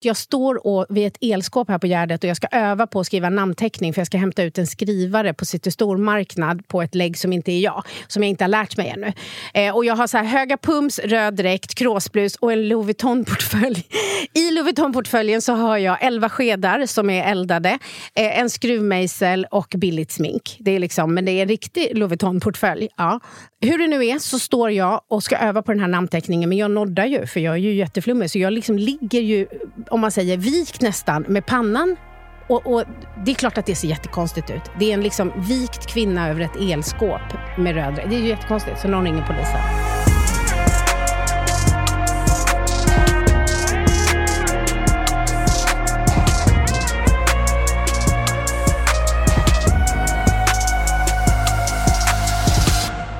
[0.00, 3.06] Jag står och, vid ett elskåp här på Gärdet och jag ska öva på att
[3.06, 7.18] skriva namnteckning för jag ska hämta ut en skrivare på City Stormarknad på ett lägg
[7.18, 9.12] som inte är jag, som jag inte har lärt mig ännu.
[9.54, 13.84] Eh, och jag har så här höga pums, röd dräkt, kråsblus och en Louis Vuitton-portfölj.
[14.34, 17.78] I Louis Vuitton-portföljen så har jag elva skedar som är eldade,
[18.14, 20.56] eh, en skruvmejsel och billigt smink.
[20.60, 22.88] Det är liksom, men det är en riktig Louis Vuitton-portfölj.
[22.96, 23.20] Ja.
[23.60, 26.58] Hur det nu är så står jag och ska öva på den här namnteckningen men
[26.58, 29.46] jag noddar ju för jag är ju jätteflummig så jag liksom ligger ju
[29.90, 31.96] om man säger vikt nästan med pannan.
[32.48, 32.84] Och, och,
[33.24, 34.62] Det är klart att det ser jättekonstigt ut.
[34.78, 38.80] Det är en liksom vikt kvinna över ett elskåp med röd Det är ju jättekonstigt,
[38.80, 39.97] så någon ringer polisen.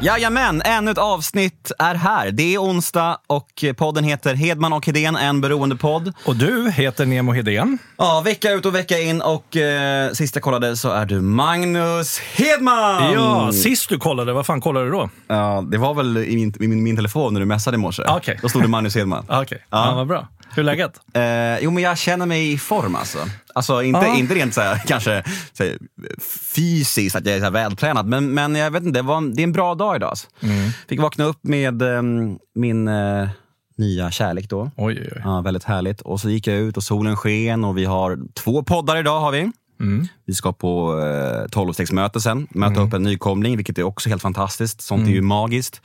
[0.01, 2.31] Jajamän, ännu ett avsnitt är här.
[2.31, 6.13] Det är onsdag och podden heter Hedman och Hedén, en beroendepodd.
[6.25, 7.79] Och du heter Nemo Hedén.
[7.97, 12.19] Ja, vecka ut och vecka in och eh, sist jag kollade så är du Magnus
[12.19, 13.13] Hedman!
[13.13, 15.11] Ja, sist du kollade, vad fan kollade du då?
[15.27, 18.03] Ja, det var väl i min, i min, min telefon när du messade i morse.
[18.03, 18.37] Okay.
[18.43, 19.25] Då stod det Magnus Hedman.
[19.29, 19.59] Okej, okay.
[19.71, 19.89] ja.
[19.89, 20.29] ja, vad bra.
[20.59, 21.01] Hur är läget?
[21.15, 23.19] Eh, jo, men jag känner mig i form alltså.
[23.55, 24.17] Alltså inte, ah.
[24.17, 25.79] inte rent så här, kanske så här,
[26.55, 29.45] fysiskt, att jag är så vältränad, men, men jag vet inte, det, var, det är
[29.45, 30.11] en bra dag idag.
[30.11, 30.27] Alltså.
[30.41, 30.71] Mm.
[30.89, 33.29] Fick vakna upp med um, min uh,
[33.77, 34.71] nya kärlek då.
[34.77, 35.23] Oj, oj, oj.
[35.25, 36.01] Ja, väldigt härligt.
[36.01, 39.21] Och så gick jag ut och solen sken och vi har två poddar idag.
[39.21, 39.51] har vi.
[39.81, 40.07] Mm.
[40.27, 42.87] Vi ska på eh, tolvstegsmöte sen, möta mm.
[42.87, 44.81] upp en nykomling, vilket är också helt fantastiskt.
[44.81, 45.09] Sånt mm.
[45.09, 45.29] är ju mm.
[45.29, 45.81] magiskt.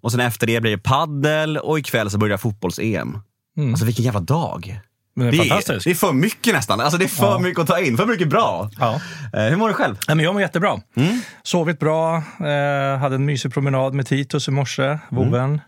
[0.00, 3.18] Och sen efter det blir det paddel och ikväll så börjar fotbolls-EM.
[3.56, 3.70] Mm.
[3.70, 4.80] Alltså vilken jävla dag.
[5.14, 6.80] det, är, det, det är för mycket nästan.
[6.80, 7.38] Alltså det är för ja.
[7.38, 8.70] mycket att ta in, för mycket bra.
[8.78, 9.00] Ja.
[9.32, 9.96] Eh, hur mår du själv?
[10.08, 10.80] Nej, men jag mår jättebra.
[10.96, 11.20] Mm.
[11.42, 15.44] Sovit bra, eh, hade en mysig promenad med Titus i morse, vovven.
[15.44, 15.60] Mm.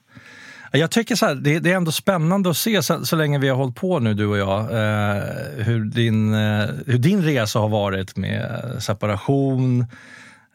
[0.75, 3.49] Jag tycker så här, det, det, är ändå spännande att se så, så, länge vi
[3.49, 5.23] har hållit på nu, du och jag, eh,
[5.57, 9.87] hur, din, eh, hur din resa har varit med separation,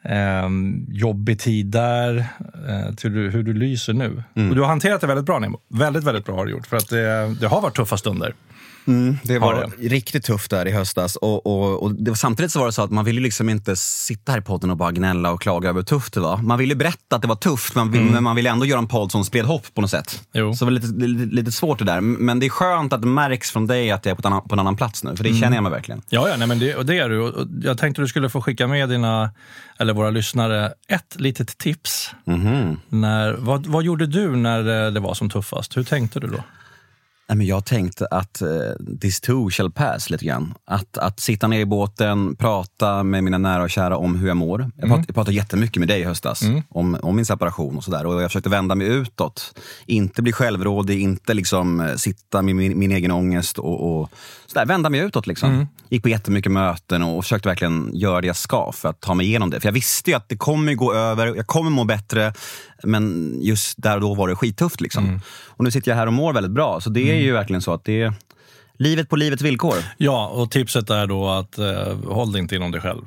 [0.07, 0.49] eh,
[0.87, 2.17] jobbig tid där,
[2.69, 4.23] eh, till hur, hur du lyser nu.
[4.35, 4.49] Mm.
[4.49, 5.59] Och du har hanterat det väldigt bra, Nemo.
[5.69, 6.67] Väldigt, väldigt bra har du gjort.
[6.67, 8.33] För att det, det har varit tuffa stunder.
[8.87, 9.89] Mm, det var det.
[9.89, 11.15] riktigt tufft där i höstas.
[11.15, 14.31] Och, och, och var, samtidigt så var det så att man ville liksom inte sitta
[14.31, 16.37] här i podden och bara gnälla och klaga över hur tufft det var.
[16.37, 18.13] Man ville berätta att det var tufft, vill, mm.
[18.13, 20.23] men man ville ändå göra en podd som spred hopp på något sätt.
[20.33, 20.55] Jo.
[20.55, 22.01] Så det var lite, lite, lite, svårt det där.
[22.01, 24.55] Men det är skönt att det märks från dig att jag är på, annan, på
[24.55, 25.41] en annan plats nu, för det mm.
[25.41, 26.01] känner jag mig verkligen.
[26.09, 27.47] Ja, ja nej, men det, och det är du.
[27.63, 29.31] Jag tänkte du skulle få skicka med dina,
[29.79, 32.11] eller våra lyssnare ett litet tips.
[32.27, 32.77] Mm.
[32.89, 35.77] När, vad, vad gjorde du när det var som tuffast?
[35.77, 36.43] Hur tänkte du då?
[37.35, 40.53] Jag tänkte att uh, this too shall pass lite grann.
[40.65, 44.37] Att, att sitta ner i båten, prata med mina nära och kära om hur jag
[44.37, 44.71] mår.
[44.75, 44.97] Jag, mm.
[44.97, 46.63] prat, jag pratade jättemycket med dig i höstas mm.
[46.69, 48.05] om, om min separation och sådär.
[48.05, 49.59] Och jag försökte vända mig utåt.
[49.85, 54.09] Inte bli självrådig, inte liksom eh, sitta med min, min egen ångest och, och
[54.47, 55.27] sådär, vända mig utåt.
[55.27, 55.51] Liksom.
[55.51, 55.67] Mm.
[55.89, 59.25] Gick på jättemycket möten och försökte verkligen göra det jag ska för att ta mig
[59.25, 59.59] igenom det.
[59.59, 62.33] För jag visste ju att det kommer gå över, jag kommer må bättre.
[62.83, 64.81] Men just där och då var det skittufft.
[64.81, 65.05] Liksom.
[65.05, 65.19] Mm.
[65.45, 66.81] Och nu sitter jag här och mår väldigt bra.
[66.81, 67.27] Så det är mm.
[67.27, 68.13] ju verkligen så att det är
[68.77, 69.75] livet på livets villkor.
[69.97, 73.01] Ja, och tipset är då att eh, håll det inte inom dig själv.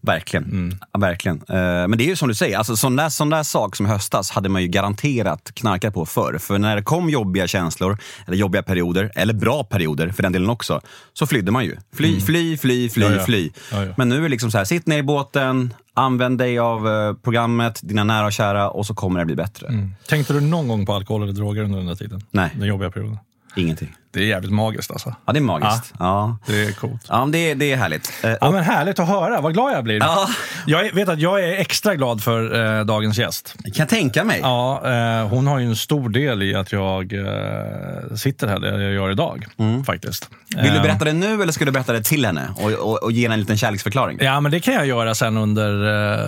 [0.00, 0.44] Verkligen.
[0.44, 0.78] Mm.
[0.92, 1.36] Ja, verkligen.
[1.36, 3.86] Uh, men det är ju som du säger, alltså, sån, där, sån där sak som
[3.86, 6.38] höstas hade man ju garanterat knarkat på förr.
[6.38, 10.50] För när det kom jobbiga känslor, eller jobbiga perioder, eller bra perioder för den delen
[10.50, 10.80] också,
[11.12, 11.76] så flydde man ju.
[11.94, 12.20] Fly, mm.
[12.20, 13.24] fly, fly, fly, ja, ja.
[13.24, 13.50] fly.
[13.72, 16.86] Ja, men nu är det liksom så här, sitt ner i båten, använd dig av
[16.86, 19.66] uh, programmet, dina nära och kära och så kommer det bli bättre.
[19.66, 19.94] Mm.
[20.08, 22.20] Tänkte du någon gång på alkohol eller droger under den där tiden?
[22.30, 22.50] Nej.
[22.54, 23.18] Den jobbiga perioden?
[23.56, 23.94] Ingenting.
[24.18, 25.14] Det är jävligt magiskt alltså.
[25.26, 25.94] Ja, det är magiskt.
[25.98, 26.52] Ja, ja.
[26.52, 27.06] Det är coolt.
[27.08, 28.12] Ja, det, det är härligt.
[28.22, 29.40] Eh, ja, men härligt att höra.
[29.40, 29.98] Vad glad jag blir.
[30.00, 30.28] Ja.
[30.66, 33.54] Jag vet att jag är extra glad för eh, dagens gäst.
[33.58, 34.40] Det kan jag tänka mig.
[34.42, 38.78] Ja, eh, hon har ju en stor del i att jag eh, sitter här där
[38.78, 39.46] jag gör idag.
[39.58, 39.84] Mm.
[39.84, 40.30] faktiskt.
[40.56, 43.02] Vill du eh, berätta det nu eller ska du berätta det till henne och, och,
[43.02, 44.18] och ge henne en liten kärleksförklaring?
[44.20, 45.70] Ja, men det kan jag göra sen under,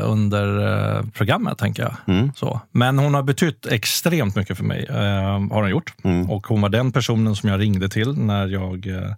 [0.02, 1.94] under programmet, tänker jag.
[2.14, 2.32] Mm.
[2.36, 2.60] Så.
[2.72, 5.94] Men hon har betytt extremt mycket för mig, har hon gjort.
[6.04, 6.30] Mm.
[6.30, 9.12] Och hon var den personen som jag ringde till när jag eh,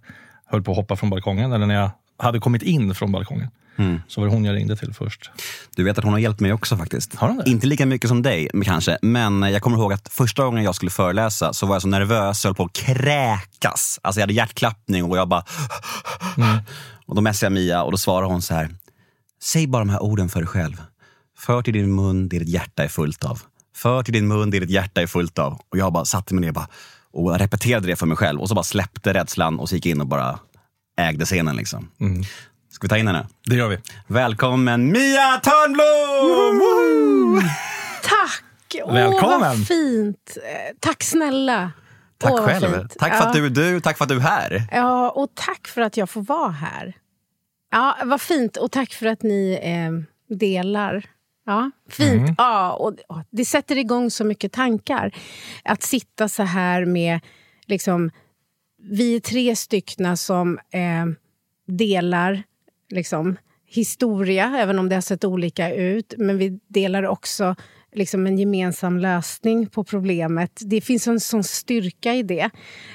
[0.45, 3.49] höll på att hoppa från balkongen, eller när jag hade kommit in från balkongen.
[3.75, 4.01] Mm.
[4.07, 5.31] Så var det hon jag ringde till först.
[5.75, 7.15] Du vet att hon har hjälpt mig också faktiskt.
[7.15, 7.49] Har hon det?
[7.49, 10.91] Inte lika mycket som dig kanske, men jag kommer ihåg att första gången jag skulle
[10.91, 13.99] föreläsa så var jag så nervös, jag höll på att kräkas.
[14.03, 15.43] Alltså jag hade hjärtklappning och jag bara...
[16.37, 16.57] Mm.
[17.05, 18.69] Och då messade jag Mia och då svarade hon så här.
[19.41, 20.81] Säg bara de här orden för dig själv.
[21.37, 23.41] För till din mun det ditt hjärta är fullt av.
[23.75, 25.61] För till din mun det ditt hjärta är fullt av.
[25.69, 26.67] Och jag bara satte mig ner och bara
[27.13, 30.01] och repeterade det för mig själv och så bara släppte rädslan och så gick in
[30.01, 30.39] och bara
[30.97, 31.55] ägde scenen.
[31.55, 31.89] Liksom.
[31.99, 32.23] Mm.
[32.71, 33.27] Ska vi ta in henne?
[33.45, 33.77] Det gör vi.
[34.07, 37.41] Välkommen Mia Törnblom!
[38.03, 38.43] Tack!
[38.93, 39.41] Välkommen!
[39.41, 40.37] Åh, vad fint.
[40.37, 41.71] Eh, tack snälla.
[42.17, 42.87] Tack Åh, själv.
[42.99, 43.27] Tack för Ja.
[43.27, 44.63] att du är du, tack för att du är här.
[44.71, 46.93] Ja, och tack för att jag får vara här.
[47.71, 48.57] Ja, vad fint.
[48.57, 51.05] Och tack för att ni eh, delar.
[51.45, 52.31] Ja, fint.
[52.37, 52.95] Ja, och,
[53.31, 55.15] det sätter igång så mycket tankar.
[55.63, 57.19] Att sitta så här med...
[57.65, 58.11] Liksom,
[58.89, 61.05] vi är tre styckna som eh,
[61.67, 62.43] delar
[62.89, 66.13] liksom, historia, även om det har sett olika ut.
[66.17, 67.55] Men vi delar också
[67.93, 70.61] liksom, en gemensam lösning på problemet.
[70.65, 72.49] Det finns en sån styrka i det.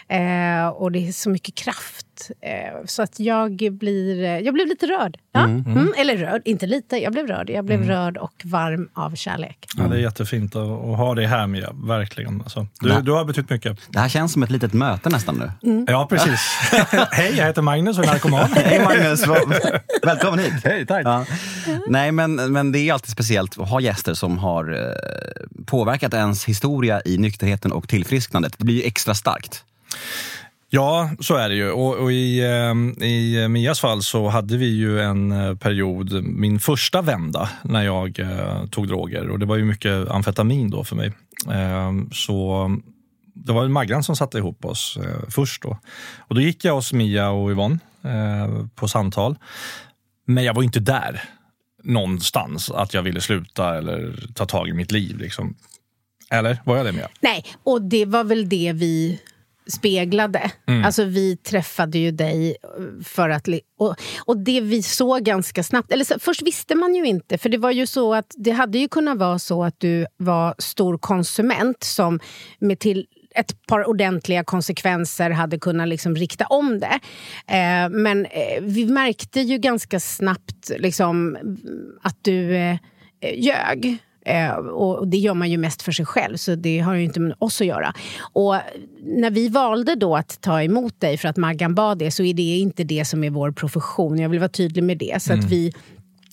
[0.09, 2.08] Eh, och det är så mycket kraft.
[2.41, 5.19] Eh, så att jag blir, eh, jag blev lite rörd.
[5.33, 5.45] Ja?
[5.45, 5.95] Mm.
[5.97, 6.97] eller rörd, inte lite.
[6.97, 7.51] Jag blev rörd.
[7.51, 9.67] Jag blev rörd och varm av kärlek.
[9.77, 12.41] Ja, det är jättefint att, att ha dig här med, verkligen.
[12.41, 13.79] Alltså, du, du har betytt mycket.
[13.89, 15.85] Det här känns som ett litet möte nästan nu.
[15.87, 16.41] Ja, precis.
[17.11, 18.53] Hej, jag heter Magnus och är narkoman.
[18.53, 19.25] Hej Magnus,
[20.03, 20.55] välkommen hit.
[20.65, 21.07] Hej, tack.
[21.07, 21.25] Ja.
[21.89, 26.45] Nej, men, men det är alltid speciellt att ha gäster som har eh, påverkat ens
[26.45, 28.55] historia i nykterheten och tillfrisknandet.
[28.59, 29.65] Det blir ju extra starkt.
[30.71, 31.71] Ja, så är det ju.
[31.71, 36.61] Och, och i, ehm, I Mias fall så hade vi ju en eh, period, min
[36.61, 39.29] första vända, när jag eh, tog droger.
[39.31, 41.13] Och det var ju mycket amfetamin då för mig.
[41.51, 42.71] Eh, så
[43.35, 45.63] det var Maggan som satte ihop oss eh, först.
[45.63, 45.79] Då.
[46.19, 49.37] Och då gick jag hos Mia och Yvonne eh, på samtal.
[50.27, 51.23] Men jag var inte där
[51.85, 55.19] någonstans, att jag ville sluta eller ta tag i mitt liv.
[55.19, 55.57] Liksom.
[56.31, 57.09] Eller var jag det Mia?
[57.21, 59.21] Nej, och det var väl det vi
[59.73, 60.51] speglade.
[60.85, 62.57] Alltså vi träffade ju dig
[63.05, 63.49] för att...
[63.79, 63.95] Och,
[64.25, 65.93] och det vi såg ganska snabbt...
[65.93, 68.79] Eller så, först visste man ju inte, för det var ju så att det hade
[68.79, 72.21] ju kunnat vara så att du var stor konsument som
[72.59, 77.01] med till ett par ordentliga konsekvenser hade kunnat liksom rikta om det.
[77.47, 81.39] Eh, men eh, vi märkte ju ganska snabbt liksom,
[82.03, 82.79] att du eh,
[83.35, 83.99] ljög.
[84.29, 87.21] Eh, och det gör man ju mest för sig själv, så det har ju inte
[87.21, 87.95] med oss att göra.
[88.33, 88.55] Och
[89.03, 92.35] när vi valde då att ta emot dig för att Maggan bad det, så är
[92.35, 94.19] det inte det som är vår profession.
[94.19, 95.23] Jag vill vara tydlig med det.
[95.23, 95.73] Så att vi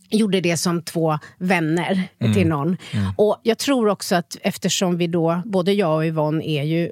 [0.10, 2.04] gjorde det som två vänner
[2.34, 2.78] till någon.
[3.18, 6.92] Och jag tror också att eftersom vi då, både jag och Yvonne är ju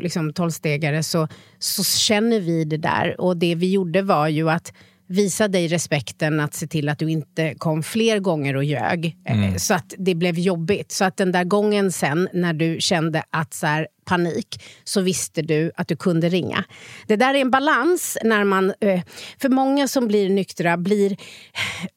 [0.00, 1.28] liksom tolvstegare, så,
[1.58, 3.20] så känner vi det där.
[3.20, 4.72] Och det vi gjorde var ju att
[5.06, 9.16] visa dig respekten att se till att du inte kom fler gånger och ljög.
[9.24, 10.92] eh, Så att det blev jobbigt.
[10.92, 15.42] Så att den där gången sen när du kände att så här, panik så visste
[15.42, 16.64] du att du kunde ringa.
[17.06, 18.74] Det där är en balans när man...
[18.80, 19.00] Eh,
[19.40, 21.16] för många som blir nyktra blir...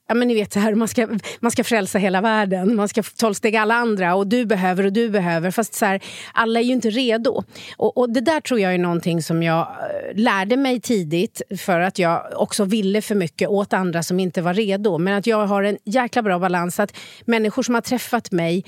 [0.08, 1.08] Ja, men ni vet så här, man ska,
[1.40, 5.10] man ska frälsa hela världen, man ska tolvstega alla andra och du behöver och du
[5.10, 5.52] behöver.
[5.52, 7.44] Fast så här, alla är ju inte redo.
[7.78, 11.80] Och, och Det där tror jag är någonting som jag eh, lärde mig tidigt för
[11.80, 14.98] att jag också ville för mycket åt andra som inte var redo.
[14.98, 16.80] Men att jag har en jäkla bra balans.
[16.80, 18.64] Att människor som har träffat mig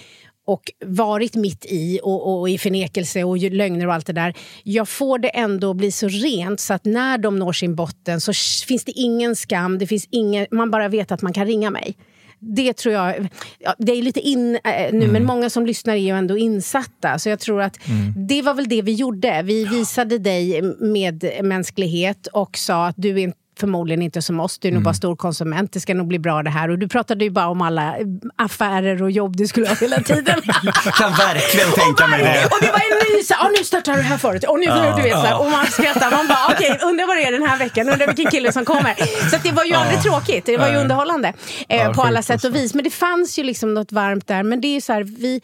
[0.50, 4.34] och varit mitt i och, och i förnekelse och lögner och allt det där.
[4.63, 8.34] Jag får det ändå bli så rent så att när de når sin botten så
[8.68, 11.98] finns det ingen skam, det finns ingen, man bara vet att man kan ringa mig.
[12.42, 13.28] Det tror jag,
[13.60, 17.19] ja, det är lite in eh, nu men många som lyssnar är ju ändå insatta.
[17.19, 17.80] Så jag tror att
[18.28, 19.42] det var väl det vi gjorde.
[19.42, 24.60] Vi visade dig med mänsklighet och sa att du är inte förmodligen inte som oss,
[24.60, 26.70] du är nog bara stor konsument, det ska nog bli bra det här.
[26.70, 29.98] Och du pratade ju bara om alla eh, affärer och jobb du skulle ha hela
[30.02, 30.42] tiden.
[30.64, 32.46] Jag kan verkligen tänka mig det.
[32.46, 34.44] Och det var en ny, så, här, "Ah, nu startar du här förut.
[34.44, 37.32] Och, nu, du vet, här, och man skrattar, man bara okej, undrar vad det är
[37.32, 38.96] den här veckan, undrar vilken kille som kommer.
[39.30, 41.33] Så det var ju aldrig tråkigt, det var ju underhållande
[41.69, 42.74] eh, Ja, på alla sätt och vis.
[42.74, 44.44] Men det fanns ju liksom något varmt där.
[44.44, 45.42] Men det är ju så här, vi...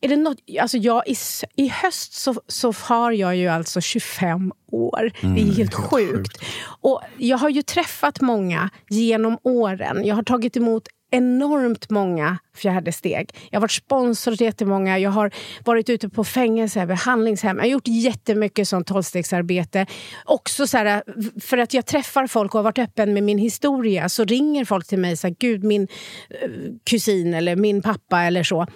[0.00, 1.16] Är det något, alltså jag, i,
[1.56, 5.12] I höst så, så har jag ju alltså 25 år.
[5.20, 6.38] det är helt sjukt.
[6.80, 10.04] Och jag har ju träffat många genom åren.
[10.04, 13.30] Jag har tagit emot enormt många fjärde steg.
[13.50, 14.98] Jag har varit sponsor till jättemånga.
[14.98, 15.30] Jag har
[15.64, 17.56] varit ute på fängelse, behandlingshem.
[17.56, 19.86] Jag har gjort jättemycket sånt tolvstegsarbete.
[20.24, 21.02] Också så här,
[21.40, 24.86] för att jag träffar folk och har varit öppen med min historia så ringer folk
[24.86, 25.88] till mig och säger gud min
[26.30, 26.50] eh,
[26.84, 28.66] kusin eller min pappa eller så.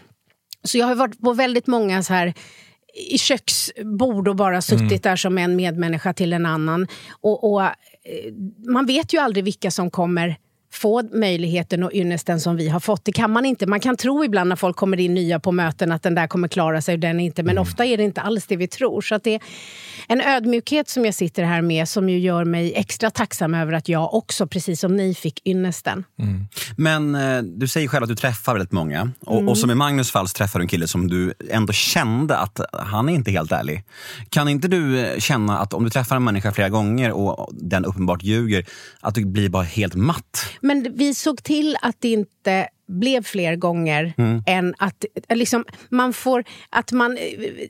[0.64, 2.35] Så jag har varit på väldigt många så här
[3.11, 6.87] i köksbord och bara suttit där som en medmänniska till en annan.
[7.11, 7.71] Och, och, eh,
[8.66, 10.37] man vet ju aldrig vilka som kommer
[10.73, 13.04] få möjligheten och ynnesten som vi har fått.
[13.04, 13.66] Det kan man inte.
[13.66, 16.49] Man kan tro ibland när folk kommer in nya på möten att den där kommer
[16.49, 17.42] klara sig och den inte.
[17.42, 19.00] Men ofta är det inte alls det vi tror.
[19.00, 19.40] Så det
[20.08, 23.88] en ödmjukhet som jag sitter här med som ju gör mig extra tacksam över att
[23.88, 26.04] jag också, precis som ni, fick ynnesten.
[26.76, 29.11] Men eh, du säger själv att du träffar väldigt många.
[29.20, 32.61] Och, och som i Magnus fall träffar du en kille som du ändå kände att
[32.73, 33.84] han är inte helt ärlig.
[34.28, 37.84] Kan inte du eh, känna att om du träffar en människa flera gånger och den
[37.84, 38.66] uppenbart ljuger,
[39.00, 40.46] att du blir bara helt matt?
[40.61, 44.42] Men vi såg till att det inte blev fler gånger mm.
[44.46, 46.44] än att liksom, man får...
[46.70, 47.14] Att man,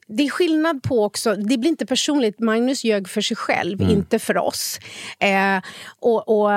[0.06, 2.40] det är skillnad på också, det blir inte personligt.
[2.40, 3.92] Magnus ljög för sig själv, mm.
[3.96, 4.78] inte för oss.
[5.18, 5.60] Eh,
[6.00, 6.50] och, och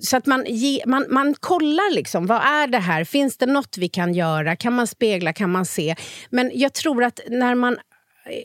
[0.00, 3.04] så att man, ge, man, man kollar liksom, vad är det här?
[3.04, 4.56] Finns det nåt vi kan göra?
[4.56, 5.32] Kan man spegla?
[5.32, 5.96] Kan man se?
[6.30, 7.78] Men jag tror att när man...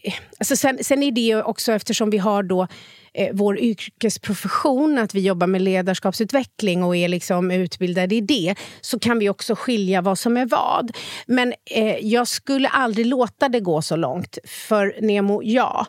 [0.04, 2.68] Eh, alltså sen, sen är det också eftersom vi har då
[3.14, 9.00] eh, vår yrkesprofession, att vi jobbar med ledarskapsutveckling och är liksom utbildade i det, så
[9.00, 10.92] kan vi också skilja vad som är vad.
[11.26, 14.38] Men eh, jag skulle aldrig låta det gå så långt.
[14.46, 15.86] För Nemo, ja.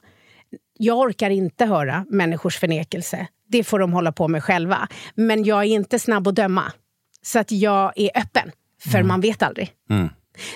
[0.78, 3.26] Jag orkar inte höra människors förnekelse.
[3.48, 4.88] Det får de hålla på med själva.
[5.14, 6.72] Men jag är inte snabb att döma.
[7.22, 8.52] Så att jag är öppen,
[8.84, 9.08] för mm.
[9.08, 9.70] man vet aldrig.
[9.90, 10.08] Mm.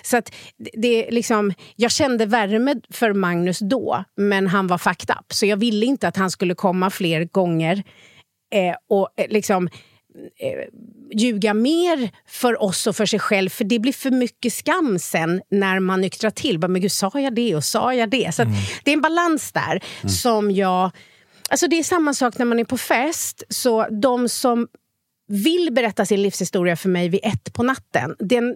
[0.03, 0.35] Så att
[0.73, 5.33] det, liksom, jag kände värme för Magnus då, men han var fucked up.
[5.33, 7.83] Så jag ville inte att han skulle komma fler gånger
[8.55, 9.69] eh, och eh, liksom
[10.41, 10.69] eh,
[11.15, 13.49] ljuga mer för oss och för sig själv.
[13.49, 16.59] För det blir för mycket skam sen när man nyktrar till.
[16.59, 18.35] men gud, sa jag det och sa jag det?
[18.35, 18.55] Så mm.
[18.85, 20.09] det är en balans där mm.
[20.09, 20.91] som jag...
[21.51, 23.43] Alltså det är samma sak när man är på fest.
[23.49, 24.69] Så de som
[25.29, 28.17] vill berätta sin livshistoria för mig vid ett på natten.
[28.19, 28.55] Den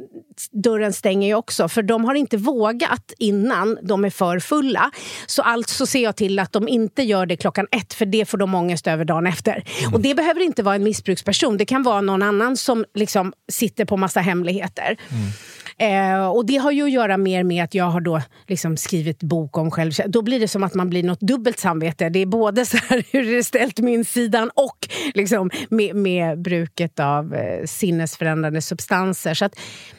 [0.51, 4.91] dörren stänger jag också, för de har inte vågat innan de är för fulla.
[5.27, 8.39] Så alltså ser jag till att de inte gör det klockan ett, för det får
[8.39, 9.65] de ångest över dagen efter.
[9.81, 9.95] Mm.
[9.95, 13.85] Och det behöver inte vara en missbruksperson, det kan vara någon annan som liksom sitter
[13.85, 14.97] på massa hemligheter.
[15.11, 15.31] Mm.
[15.81, 19.23] Eh, och det har ju att göra mer med att jag har då liksom skrivit
[19.23, 20.13] bok om självkänsla.
[20.13, 22.09] Då blir det som att man blir något dubbelt samvete.
[22.09, 26.43] Det är både så här, hur det är ställt med insidan och liksom med, med
[26.43, 29.35] bruket av eh, sinnesförändrande substanser.
[29.35, 29.59] Så att,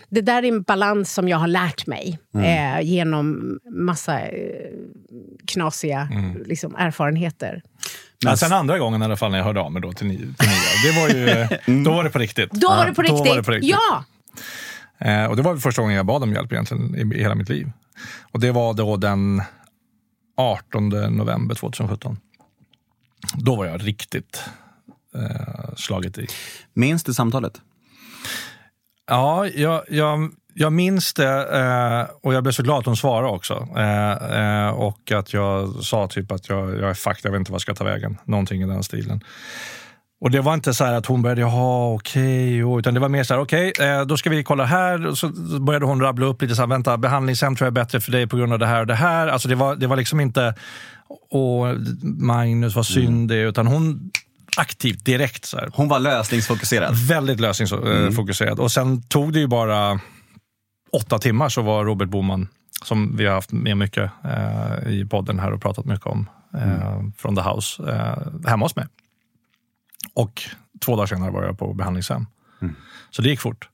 [0.09, 2.75] det där är en balans som jag har lärt mig mm.
[2.75, 4.29] eh, genom massa eh,
[5.47, 6.43] knasiga mm.
[6.45, 7.61] liksom, erfarenheter.
[8.25, 10.17] Men sen andra gången i alla fall när jag hörde av mig då till, till
[10.17, 10.33] nya,
[10.85, 11.83] det var ju, mm.
[11.83, 12.51] då var det på riktigt.
[12.51, 13.35] Då var det på riktigt, ja.
[13.35, 13.69] Det på riktigt.
[13.69, 14.03] ja!
[15.01, 17.49] Eh, och det var första gången jag bad om hjälp egentligen i, i hela mitt
[17.49, 17.71] liv.
[18.21, 19.41] Och det var då den
[20.37, 22.17] 18 november 2017.
[23.33, 24.43] Då var jag riktigt
[25.15, 26.27] eh, slaget i.
[26.73, 27.61] Minns du samtalet?
[29.07, 33.27] Ja, jag, jag, jag minns det eh, och jag blev så glad att hon svarade
[33.27, 33.67] också.
[33.77, 37.51] Eh, eh, och att jag sa typ att jag, jag är fucked, jag vet inte
[37.51, 38.17] vad jag ska ta vägen.
[38.23, 39.23] Någonting i den stilen.
[40.21, 43.23] Och det var inte så att hon började, jaha okej, okay, utan det var mer
[43.23, 45.07] så här, okej, okay, eh, då ska vi kolla här.
[45.07, 48.01] Och så började hon rabbla upp lite så här, vänta, behandlingshem tror jag är bättre
[48.01, 49.27] för dig på grund av det här och det här.
[49.27, 50.55] Alltså det var, det var liksom inte,
[51.29, 51.73] åh,
[52.03, 53.27] Magnus, vad synd mm.
[53.27, 54.11] det är, utan hon
[54.57, 55.45] aktivt, direkt.
[55.45, 55.69] Så här.
[55.73, 56.95] Hon var lösningsfokuserad?
[57.07, 58.53] Väldigt lösningsfokuserad.
[58.53, 58.63] Mm.
[58.63, 59.99] Och sen tog det ju bara
[60.91, 62.47] åtta timmar så var Robert Boman,
[62.83, 66.93] som vi har haft med mycket eh, i podden här och pratat mycket om, eh,
[66.93, 67.13] mm.
[67.17, 68.85] från The House, eh, hemma hos mig.
[70.13, 70.41] Och
[70.79, 72.25] två dagar senare var jag på behandlingshem.
[72.61, 72.75] Mm.
[73.09, 73.69] Så det gick fort.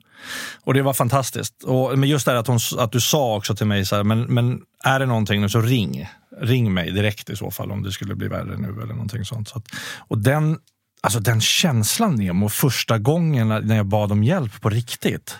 [0.63, 1.63] Och det var fantastiskt.
[1.63, 4.21] Och, men just det att, hon, att du sa också till mig, så här, men,
[4.21, 6.09] men är det någonting nu så ring.
[6.41, 9.49] Ring mig direkt i så fall om det skulle bli värre nu eller någonting sånt.
[9.49, 9.65] Så att,
[9.97, 10.59] och den,
[11.01, 15.39] alltså den känslan Nemo, första gången när jag bad om hjälp på riktigt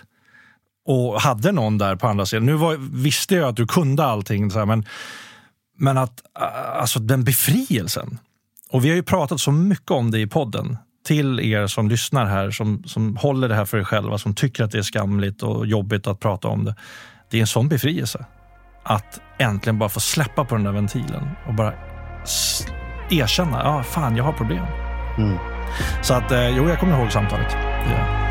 [0.84, 2.46] och hade någon där på andra sidan.
[2.46, 4.84] Nu var, visste jag att du kunde allting, så här, men,
[5.76, 6.22] men att
[6.78, 8.18] alltså den befrielsen.
[8.70, 10.76] Och vi har ju pratat så mycket om det i podden
[11.08, 14.64] till er som lyssnar här, som, som håller det här för er själva, som tycker
[14.64, 16.74] att det är skamligt och jobbigt att prata om det.
[17.30, 18.24] Det är en sån befrielse.
[18.82, 21.72] Att äntligen bara få släppa på den där ventilen och bara
[23.10, 24.64] erkänna, ja fan jag har problem.
[25.18, 25.38] Mm.
[26.02, 27.56] Så att, eh, jo jag kommer ihåg samtalet.
[27.90, 28.27] Ja.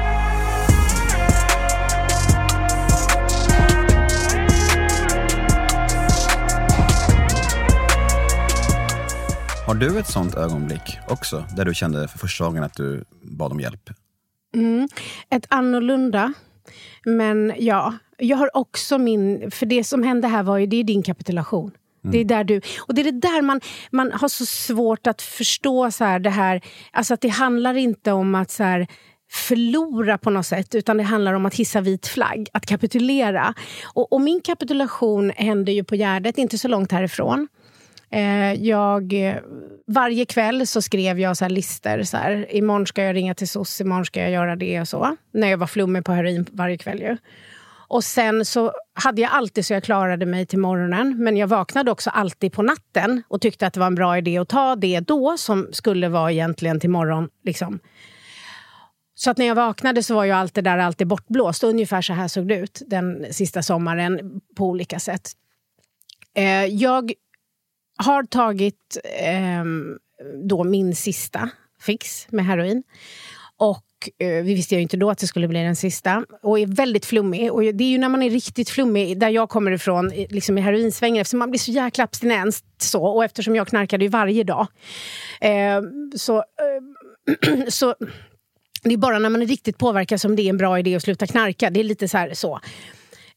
[9.67, 13.51] Har du ett sånt ögonblick också, där du kände för första gången att du bad
[13.51, 13.89] om hjälp?
[14.55, 14.87] Mm,
[15.29, 16.33] ett annorlunda.
[17.05, 19.51] Men ja, jag har också min...
[19.51, 21.71] För det som hände här var ju, det är din kapitulation.
[22.03, 22.11] Mm.
[22.11, 25.21] Det är där du, och det är det där man, man har så svårt att
[25.21, 26.61] förstå så här, det här.
[26.91, 28.87] Alltså att det handlar inte om att så här,
[29.31, 33.53] förlora på något sätt, utan det handlar om att hissa vit flagg, att kapitulera.
[33.93, 37.47] Och, och min kapitulation hände ju på Gärdet, inte så långt härifrån.
[38.11, 39.13] Eh, jag,
[39.87, 42.03] varje kväll så skrev jag så här listor.
[42.03, 45.15] Så här, imorgon ska jag ringa till SOS, imorgon ska jag göra det och så.
[45.31, 46.99] När jag var flummig på heroin varje kväll.
[46.99, 47.17] Ju.
[47.89, 51.23] Och sen så hade jag alltid så jag klarade mig till morgonen.
[51.23, 54.37] Men jag vaknade också alltid på natten och tyckte att det var en bra idé
[54.37, 57.29] att ta det då, som skulle vara egentligen till morgon.
[57.43, 57.79] Liksom.
[59.15, 61.63] Så att när jag vaknade så var ju allt det där alltid bortblåst.
[61.63, 65.31] Ungefär så här såg det ut den sista sommaren på olika sätt.
[66.33, 67.13] Eh, jag
[67.97, 69.63] har tagit eh,
[70.47, 71.49] då min sista
[71.81, 72.83] fix med heroin.
[73.57, 73.85] Och
[74.19, 76.25] eh, vi visste ju inte då att det skulle bli den sista.
[76.41, 77.51] Och är väldigt flummig.
[77.51, 80.61] Och det är ju när man är riktigt flummig, där jag kommer ifrån, liksom i
[80.61, 82.63] heroinsvängen, eftersom man blir så jäkla abstinent.
[82.77, 84.67] Så, och eftersom jag knarkade ju varje dag.
[85.41, 85.81] Eh,
[86.15, 87.95] så, eh, så
[88.83, 91.03] det är bara när man är riktigt påverkad som det är en bra idé att
[91.03, 91.69] sluta knarka.
[91.69, 92.17] Det är lite så.
[92.17, 92.59] Här, så.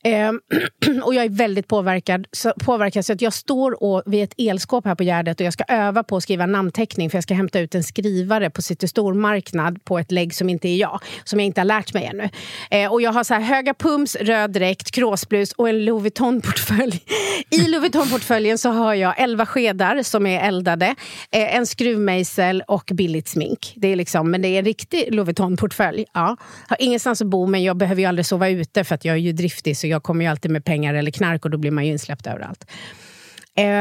[0.05, 0.33] Eh,
[1.03, 4.85] och jag är väldigt påverkad, så, påverkad så att jag står och, vid ett elskåp
[4.85, 7.61] här på Gärdet och jag ska öva på att skriva namnteckning för jag ska hämta
[7.61, 11.47] ut en skrivare på City Stormarknad på ett lägg som inte är jag, som jag
[11.47, 12.29] inte har lärt mig ännu.
[12.71, 17.03] Eh, och jag har så här höga pums, röd dräkt, kråsblus och en Louis Vuitton-portfölj.
[17.51, 20.87] I Louis Vuitton-portföljen så har jag elva skedar som är eldade,
[21.31, 23.73] eh, en skruvmejsel och billigt smink.
[23.77, 26.05] Det är liksom, men det är en riktig Louis Vuitton-portfölj.
[26.15, 26.37] Ja.
[26.69, 29.21] Har ingenstans att bo men jag behöver ju aldrig sova ute för att jag är
[29.21, 31.87] ju driftig så jag kommer ju alltid med pengar eller knark och då blir man
[31.87, 32.71] ju insläppt överallt.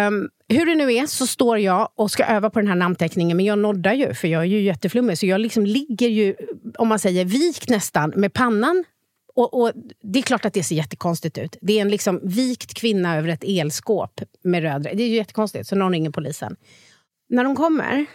[0.08, 3.38] Um, hur det nu är så står jag och ska öva på den här namnteckningen
[3.38, 6.36] men jag noddar ju för jag är ju jätteflummig så jag liksom ligger ju,
[6.78, 8.84] om man säger vikt nästan, med pannan
[9.36, 11.58] och, och, Det är klart att det ser jättekonstigt ut.
[11.62, 15.68] Det är en liksom vikt kvinna över ett elskåp med röd Det är ju jättekonstigt,
[15.68, 16.56] så någon ringer polisen.
[17.30, 18.06] När de kommer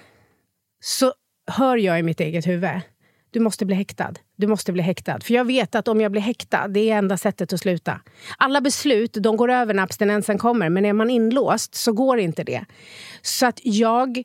[0.80, 1.12] så
[1.46, 2.70] hör jag i mitt eget huvud
[3.34, 4.12] du måste bli häktad.
[4.36, 5.20] Du måste bli häktad.
[5.20, 8.00] För jag vet att om jag blir häktad, det är enda sättet att sluta.
[8.38, 12.44] Alla beslut de går över när abstinensen kommer, men är man inlåst så går inte
[12.44, 12.64] det.
[13.22, 14.22] Så att jag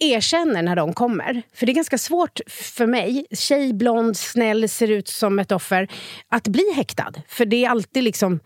[0.00, 1.42] erkänner när de kommer.
[1.54, 5.88] För det är ganska svårt för mig, tjej, blond, snäll, ser ut som ett offer,
[6.28, 7.12] att bli häktad.
[7.28, 8.40] För det är alltid liksom...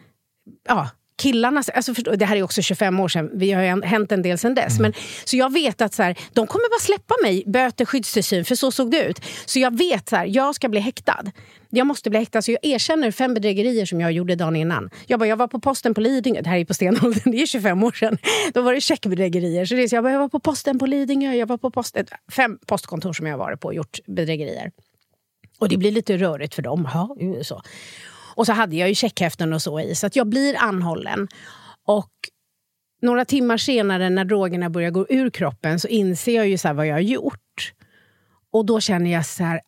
[0.69, 4.13] Ja, killarna, alltså förstå, det här är också 25 år sedan, vi har ju hänt
[4.13, 4.79] en del sedan dess.
[4.79, 4.83] Mm.
[4.83, 4.93] Men,
[5.25, 8.71] så jag vet att så här, de kommer bara släppa mig, böter, skyddstillsyn, för så
[8.71, 9.21] såg det ut.
[9.47, 11.25] Så jag vet att jag ska bli häktad.
[11.71, 14.91] Jag måste bli häktad, så jag erkänner fem bedrägerier som jag gjorde dagen innan.
[15.07, 17.47] Jag, bara, jag var på posten på Lidingö, det här är på stenåldern, det är
[17.47, 18.19] 25 år sedan.
[18.55, 19.65] Då var det checkbedrägerier.
[19.65, 21.71] Så det är så jag, bara, jag var på posten på Lidingö, jag var på
[21.71, 24.71] posten, fem postkontor som jag har varit på och gjort bedrägerier.
[25.59, 26.89] Och det blir lite rörigt för dem.
[26.95, 27.63] Ja, så.
[28.39, 31.29] Och så hade jag ju checkhäften och så i, så att jag blir anhållen.
[31.87, 32.13] Och
[33.03, 36.87] några timmar senare när drogerna börjar gå ur kroppen så inser jag ju så vad
[36.87, 37.73] jag har gjort.
[38.53, 39.61] Och då känner jag så här,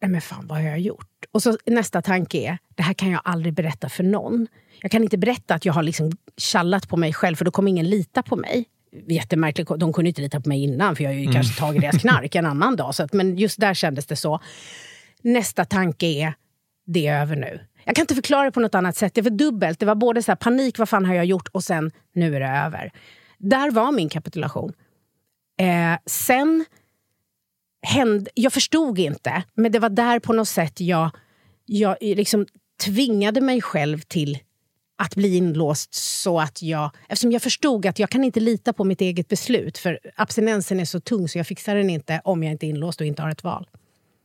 [0.00, 1.24] nej men fan vad har jag gjort?
[1.32, 4.46] Och så nästa tanke är, det här kan jag aldrig berätta för någon.
[4.80, 7.70] Jag kan inte berätta att jag har liksom tjallat på mig själv för då kommer
[7.70, 8.64] ingen lita på mig.
[9.08, 11.34] Jättemärkligt, de kunde inte lita på mig innan för jag har ju mm.
[11.34, 12.94] kanske tagit deras knark en annan dag.
[12.94, 14.40] Så att, men just där kändes det så.
[15.22, 16.34] Nästa tanke är,
[16.86, 17.60] det är över nu.
[17.84, 19.14] Jag kan inte förklara det på något annat sätt.
[19.14, 19.80] Det var dubbelt.
[19.80, 21.48] Det var både så här, panik, vad fan har jag gjort?
[21.48, 22.92] Och sen, nu är det över.
[23.38, 24.72] Där var min kapitulation.
[25.60, 26.64] Eh, sen
[27.82, 28.30] hände...
[28.34, 31.10] Jag förstod inte, men det var där på något sätt jag,
[31.66, 32.46] jag liksom
[32.84, 34.38] tvingade mig själv till
[34.96, 36.90] att bli inlåst så att jag...
[37.08, 40.84] Eftersom jag förstod att jag kan inte lita på mitt eget beslut för abstinensen är
[40.84, 43.30] så tung så jag fixar den inte om jag inte är inlåst och inte har
[43.30, 43.68] ett val.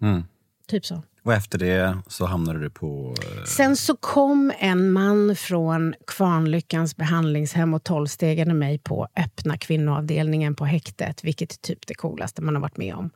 [0.02, 0.24] Mm.
[0.68, 1.04] Typ så.
[1.28, 3.16] Och efter det så hamnade du på...
[3.24, 3.44] Eh...
[3.44, 10.66] Sen så kom en man från Kvarnlyckans behandlingshem och tolvstegade mig på öppna kvinnoavdelningen på
[10.66, 13.10] häktet, vilket är typ det coolaste man har varit med om.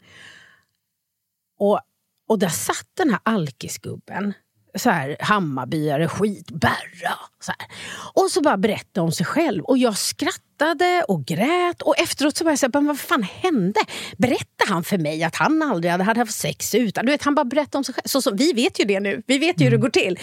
[1.59, 1.79] Och,
[2.27, 4.33] och där satt den här alkisgubben
[4.75, 7.19] så här, Hammarbyare, skit, Berra.
[7.39, 7.67] Så här.
[8.13, 9.63] Och så bara berättade om sig själv.
[9.63, 11.81] Och jag skrattade och grät.
[11.81, 13.79] Och efteråt så började jag säga, men vad fan hände?
[14.17, 17.05] Berättade han för mig att han aldrig hade haft sex utan?
[17.05, 18.07] Du vet, han bara berättade om sig själv.
[18.07, 19.23] Så, så, vi vet ju det nu.
[19.27, 19.81] Vi vet ju hur det mm.
[19.81, 20.19] går till.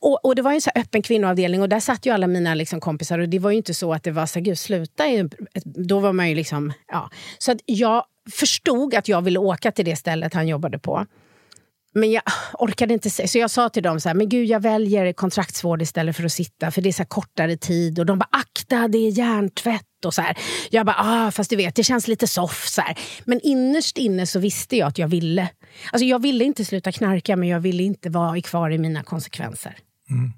[0.00, 2.80] Och, och, det var en så öppen kvinnoavdelning och där satt ju alla mina liksom,
[2.80, 3.18] kompisar.
[3.18, 5.04] Och det var ju inte så att det var så gud sluta.
[5.64, 7.10] Då var man ju liksom, ja.
[7.38, 11.06] Så att jag förstod att jag ville åka till det stället han jobbade på.
[11.94, 12.22] Men jag
[12.58, 13.28] orkade inte säga.
[13.28, 16.32] Så jag sa till dem så här, men gud jag väljer kontraktsvård istället för att
[16.32, 17.98] sitta för det är så kortare tid.
[17.98, 20.04] Och de bara, akta det är hjärntvätt.
[20.04, 20.38] Och så här.
[20.70, 22.72] Jag bara, ah, fast du vet det känns lite soft.
[22.72, 22.98] Så här.
[23.24, 25.48] Men innerst inne så visste jag att jag ville.
[25.92, 29.76] Alltså jag ville inte sluta knarka men jag ville inte vara kvar i mina konsekvenser.
[30.10, 30.32] Mm.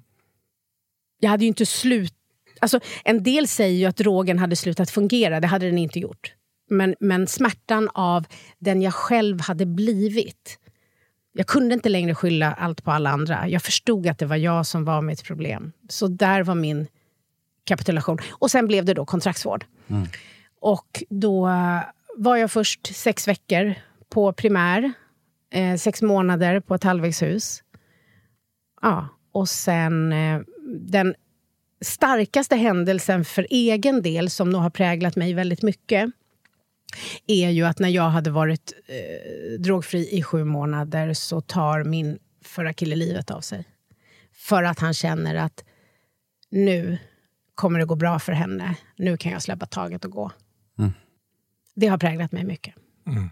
[1.19, 2.13] Jag hade ju inte slut...
[2.59, 6.33] Alltså, en del säger ju att drogen hade slutat fungera, det hade den inte gjort.
[6.69, 8.25] Men, men smärtan av
[8.59, 10.59] den jag själv hade blivit
[11.37, 13.47] jag kunde inte längre skylla allt på alla andra.
[13.47, 15.71] Jag förstod att det var jag som var mitt problem.
[15.89, 16.87] Så där var min
[17.63, 18.17] kapitulation.
[18.29, 19.65] Och sen blev det då kontraktsvård.
[19.87, 20.07] Mm.
[20.59, 21.49] Och då
[22.15, 23.75] var jag först sex veckor
[24.09, 24.93] på primär.
[25.53, 27.63] Eh, sex månader på ett halvvägshus.
[28.81, 30.41] Ja, och sen eh,
[30.79, 31.15] den
[31.81, 36.11] starkaste händelsen för egen del som nog har präglat mig väldigt mycket
[37.27, 42.19] är ju att när jag hade varit eh, drogfri i sju månader så tar min
[42.41, 43.65] förra kille livet av sig.
[44.33, 45.63] För att han känner att
[46.49, 46.97] nu
[47.55, 48.75] kommer det gå bra för henne.
[48.95, 50.31] Nu kan jag släppa taget och gå.
[50.79, 50.91] Mm.
[51.75, 52.75] Det har präglat mig mycket.
[53.07, 53.29] Mm.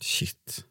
[0.00, 0.64] Shit.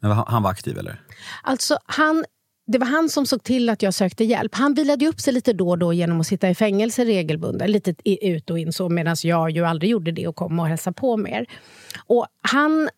[0.00, 1.02] Men han var aktiv eller?
[1.42, 2.24] Alltså, han,
[2.70, 4.54] det var han som såg till att jag sökte hjälp.
[4.54, 7.70] Han vilade upp sig lite då och då genom att sitta i fängelse regelbundet.
[7.70, 10.94] Lite ut och in så, medan jag ju aldrig gjorde det och kom och hälsade
[10.94, 11.46] på mer.
[12.06, 12.88] Och han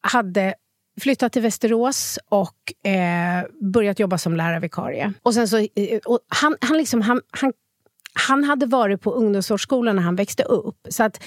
[0.00, 0.54] hade
[1.00, 5.12] flyttat till Västerås och eh, börjat jobba som lärarvikarie.
[5.22, 7.52] Och sen så, eh, och han, han, liksom, han, han,
[8.14, 10.86] han hade varit på ungdomsvårdsskolan när han växte upp.
[10.88, 11.22] Så att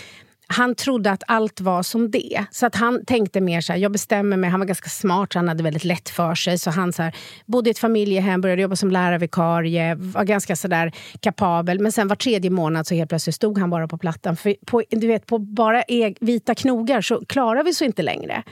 [0.54, 2.46] han trodde att allt var som det.
[2.52, 4.50] Så att han tänkte mer så här, jag bestämmer mig.
[4.50, 6.58] Han var ganska smart, han hade väldigt lätt för sig.
[6.60, 10.68] Så han så här, bodde i ett familjehem, började jobba som lärarvikarie, var ganska så
[10.68, 11.80] där kapabel.
[11.80, 14.36] Men sen var tredje månad så helt plötsligt stod han bara på plattan.
[14.36, 18.44] För på, du vet, på bara e vita knogar så klarar vi så inte längre.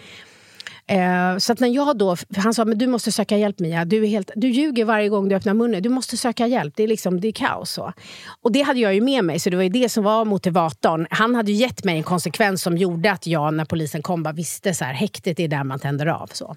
[0.92, 4.04] Eh, så att när jag då, han sa men du måste söka hjälp Mia, du,
[4.04, 6.88] är helt, du ljuger varje gång du öppnar munnen, du måste söka hjälp, det är,
[6.88, 7.72] liksom, det är kaos.
[7.72, 7.94] Så.
[8.42, 11.08] Och det hade jag ju med mig, så det var ju det som var motivatorn.
[11.10, 14.74] Han hade gett mig en konsekvens som gjorde att jag när polisen kom bara visste
[14.74, 16.30] så här, häktet är där man tänder av.
[16.34, 16.56] Så.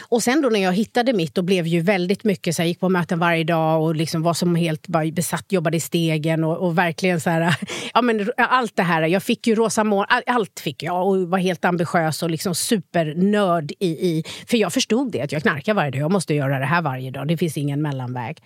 [0.00, 2.80] Och sen då när jag hittade mitt, och blev ju väldigt mycket så jag gick
[2.80, 6.56] på möten varje dag och liksom var som helt bara besatt, jobbade i stegen och,
[6.56, 7.56] och verkligen så här,
[7.94, 9.02] ja men allt det här.
[9.02, 13.72] Jag fick ju rosa mål, allt fick jag och var helt ambitiös och liksom supernörd
[13.78, 16.66] i, i, för jag förstod det att jag knarkar varje dag, jag måste göra det
[16.66, 18.38] här varje dag, det finns ingen mellanväg.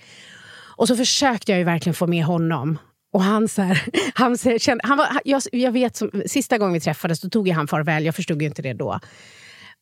[0.76, 2.78] Och så försökte jag ju verkligen få med honom.
[3.12, 3.82] Och han, så här,
[4.14, 7.48] han, så här, han var, jag, jag vet, som, sista gången vi träffades då tog
[7.48, 9.00] jag han farväl, jag förstod ju inte det då.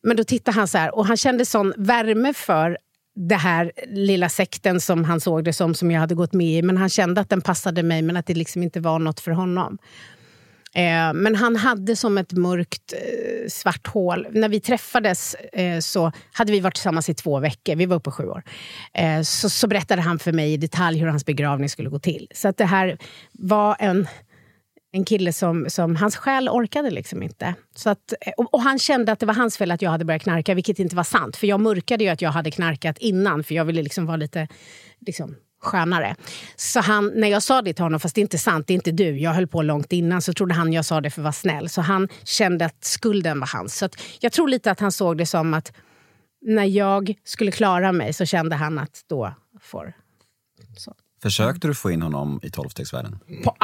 [0.05, 2.77] Men då tittade han så här och han kände sån värme för
[3.15, 6.61] det här lilla sekten som han såg det som, som jag hade gått med i.
[6.61, 9.31] Men han kände att den passade mig, men att det liksom inte var något för
[9.31, 9.77] honom.
[10.75, 14.27] Eh, men han hade som ett mörkt eh, svart hål.
[14.31, 17.75] När vi träffades eh, så hade vi varit tillsammans i två veckor.
[17.75, 18.43] Vi var uppe sju år.
[18.93, 22.27] Eh, så, så berättade han för mig i detalj hur hans begravning skulle gå till.
[22.33, 22.97] Så att det här
[23.31, 24.07] var en
[24.95, 27.55] en kille som, som hans själ orkade liksom inte.
[27.75, 30.21] Så att, och, och, han kände att det var hans fel att jag hade börjat
[30.21, 31.35] knarka, vilket inte var sant.
[31.37, 34.47] För jag mörkade ju att jag hade knarkat innan, för jag ville liksom vara lite
[34.99, 36.15] liksom, skönare.
[36.55, 38.75] Så han, när jag sa det till honom, fast det är inte sant, det är
[38.75, 41.23] inte du, jag höll på långt innan, så trodde han jag sa det för att
[41.23, 41.69] vara snäll.
[41.69, 43.77] Så han kände att skulden var hans.
[43.77, 45.73] Så jag tror lite att han såg det som att
[46.41, 49.93] när jag skulle klara mig så kände han att då får...
[50.77, 50.93] Så.
[51.21, 53.19] Försökte du få in honom i tolvstegsvärlden?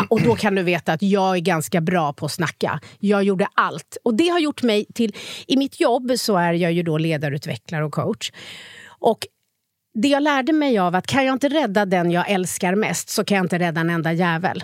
[0.09, 2.79] Och då kan du veta att jag är ganska bra på att snacka.
[2.99, 3.97] Jag gjorde allt.
[4.03, 5.15] Och det har gjort mig till...
[5.47, 8.31] I mitt jobb så är jag ju då ledarutvecklare och coach.
[8.99, 9.27] Och
[9.93, 13.23] det jag lärde mig av att kan jag inte rädda den jag älskar mest så
[13.23, 14.63] kan jag inte rädda en enda jävel.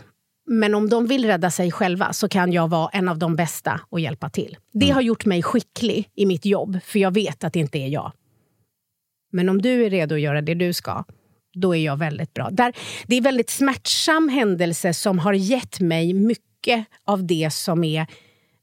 [0.50, 3.82] Men om de vill rädda sig själva så kan jag vara en av de bästa
[3.90, 4.58] och hjälpa till.
[4.74, 4.96] Det mm.
[4.96, 8.12] har gjort mig skicklig i mitt jobb, för jag vet att det inte är jag.
[9.32, 11.04] Men om du är redo att göra det du ska,
[11.62, 12.50] då är jag väldigt bra.
[12.52, 12.74] Där,
[13.08, 18.08] det är en väldigt smärtsam händelse som har gett mig mycket av det som är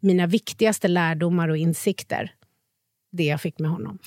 [0.01, 2.33] mina viktigaste lärdomar och insikter.
[3.13, 3.99] Det jag fick med honom.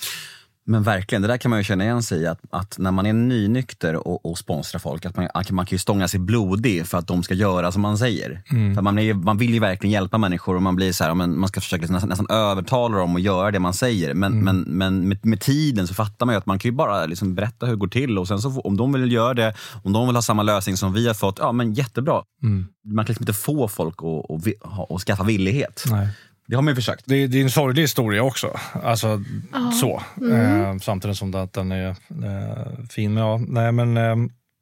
[0.69, 2.27] Men verkligen, det där kan man ju känna igen sig i.
[2.27, 5.80] Att, att när man är nynykter och, och sponsrar folk, att man, man kan ju
[5.80, 8.41] stånga sig blodig för att de ska göra som man säger.
[8.51, 8.75] Mm.
[8.75, 11.39] För man, är, man vill ju verkligen hjälpa människor och man blir så här, men
[11.39, 14.13] man ska försöka nästan, nästan övertala dem att göra det man säger.
[14.13, 14.45] Men, mm.
[14.45, 17.36] men, men med, med, tiden så fattar man ju att man kan ju bara liksom
[17.36, 19.53] berätta hur det går till och sen så om de vill göra det,
[19.84, 22.23] om de vill ha samma lösning som vi har fått, ja men jättebra.
[22.43, 22.67] Mm.
[22.86, 25.84] Man kan liksom inte få folk att, att, att skaffa villighet.
[25.89, 26.10] Nej.
[26.47, 27.03] Det har man ju försökt.
[27.05, 28.60] Det, det är en sorglig historia också.
[28.83, 29.71] Alltså, ah.
[29.71, 30.03] så.
[30.21, 30.62] Mm.
[30.62, 33.13] Eh, samtidigt som att den är eh, fin.
[33.13, 34.15] Men, ja, nej, men, eh,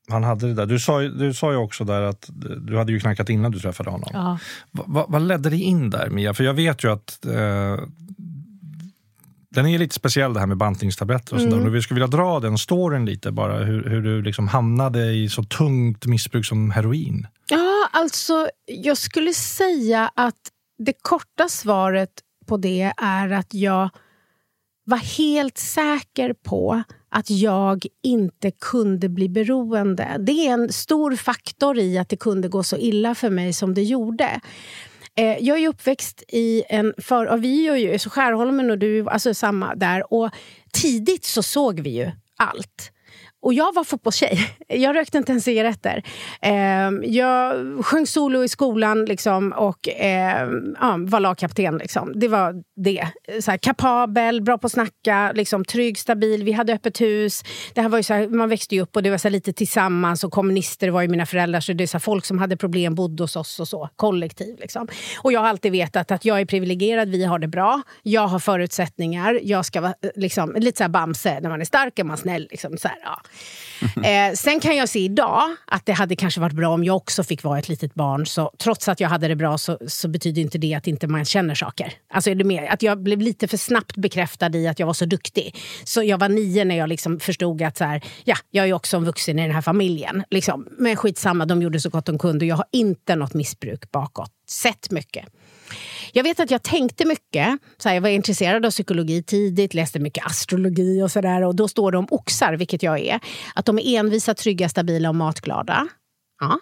[0.07, 0.65] han hade det där.
[0.65, 3.89] Du sa, du sa ju också där att du hade ju knackat innan du träffade
[3.89, 4.09] honom.
[4.13, 4.39] Ja.
[4.71, 6.33] Va, va, vad ledde dig in där, Mia?
[6.33, 7.77] För jag vet ju att eh,
[9.49, 11.51] den är lite speciell det här med bantningstabletter och mm.
[11.51, 11.69] sådär.
[11.69, 13.57] Vi skulle vilja dra den storyn lite bara.
[13.57, 17.27] Hur, hur du liksom hamnade i så tungt missbruk som heroin.
[17.49, 22.11] Ja, alltså jag skulle säga att det korta svaret
[22.45, 23.89] på det är att jag
[24.83, 30.15] var helt säker på att jag inte kunde bli beroende.
[30.19, 33.73] Det är en stor faktor i att det kunde gå så illa för mig som
[33.73, 34.41] det gjorde.
[35.17, 36.93] Eh, jag är uppväxt i en...
[36.97, 40.13] För, och vi är ju, så Skärholmen och du, alltså samma där.
[40.13, 40.29] Och
[40.71, 42.91] tidigt så såg vi ju allt.
[43.45, 44.39] Och jag var fotbollstjej.
[44.67, 46.03] Jag rökte inte ens cigaretter.
[46.41, 47.55] Eh, jag
[47.85, 51.77] sjöng solo i skolan liksom, och eh, ja, var lagkapten.
[51.77, 52.19] Liksom.
[52.19, 53.07] Det var det.
[53.41, 56.43] Så här, kapabel, bra på att snacka, liksom, trygg, stabil.
[56.43, 57.43] Vi hade öppet hus.
[57.73, 59.53] Det här var ju så här, man växte ju upp och det var så lite
[59.53, 60.23] tillsammans.
[60.23, 61.59] Och kommunister var ju mina föräldrar.
[61.59, 63.89] Så det är så här, folk som hade problem bodde hos oss och så.
[63.95, 64.59] Kollektiv.
[64.59, 64.87] Liksom.
[65.21, 67.81] Och jag har alltid vetat att jag är privilegierad, vi har det bra.
[68.03, 69.39] Jag har förutsättningar.
[69.43, 71.39] Jag ska vara liksom, lite så här Bamse.
[71.39, 72.47] När man är stark är man snäll.
[72.51, 73.21] Liksom, så här, ja.
[74.03, 77.23] Eh, sen kan jag se idag att det hade kanske varit bra om jag också
[77.23, 78.25] fick vara ett litet barn.
[78.25, 81.25] Så trots att jag hade det bra så, så betyder inte det att inte man
[81.25, 81.93] känner saker.
[82.13, 84.93] Alltså är det mer, att jag blev lite för snabbt bekräftad i att jag var
[84.93, 85.55] så duktig.
[85.83, 88.97] Så jag var nio när jag liksom förstod att så här, ja, jag är också
[88.97, 90.23] en vuxen i den här familjen.
[90.31, 90.67] Liksom.
[90.77, 92.45] Men skitsamma, de gjorde så gott de kunde.
[92.45, 94.31] Jag har inte något missbruk bakåt.
[94.47, 95.25] Sett mycket.
[96.13, 97.57] Jag vet att jag tänkte mycket.
[97.77, 101.41] Så här, jag var intresserad av psykologi tidigt, läste mycket astrologi och sådär.
[101.41, 103.19] Och då står det om oxar, vilket jag är,
[103.55, 105.87] att de är envisa, trygga, stabila och matglada.
[106.39, 106.59] Ja.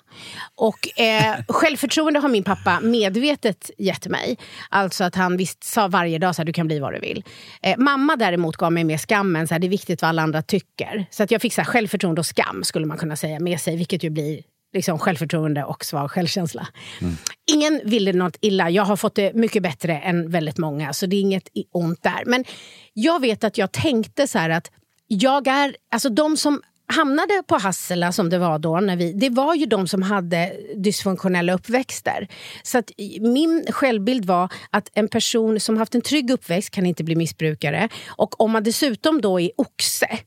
[0.56, 4.38] Och eh, självförtroende har min pappa medvetet gett mig.
[4.70, 7.24] Alltså att han visst sa varje dag att du kan bli vad du vill.
[7.62, 10.42] Eh, mamma däremot gav mig mer skammen, så här, det är viktigt vad alla andra
[10.42, 11.06] tycker.
[11.10, 13.78] Så att jag fick så här, självförtroende och skam skulle man kunna säga med sig,
[13.78, 14.42] vilket ju blir
[14.74, 16.68] liksom, självförtroende och svag självkänsla.
[17.02, 17.14] Mm.
[17.52, 18.70] Ingen ville något illa.
[18.70, 22.24] Jag har fått det mycket bättre än väldigt många, så det är inget ont där.
[22.26, 22.46] Men
[22.94, 24.72] jag vet att jag tänkte så här att
[25.08, 29.30] jag är, alltså de som hamnade på Hassela som det var då, när vi, det
[29.30, 32.28] var ju de som hade dysfunktionella uppväxter.
[32.64, 37.04] Så att min självbild var att en person som haft en trygg uppväxt kan inte
[37.04, 37.90] bli missbrukare.
[38.08, 40.20] Och om man dessutom då är oxe,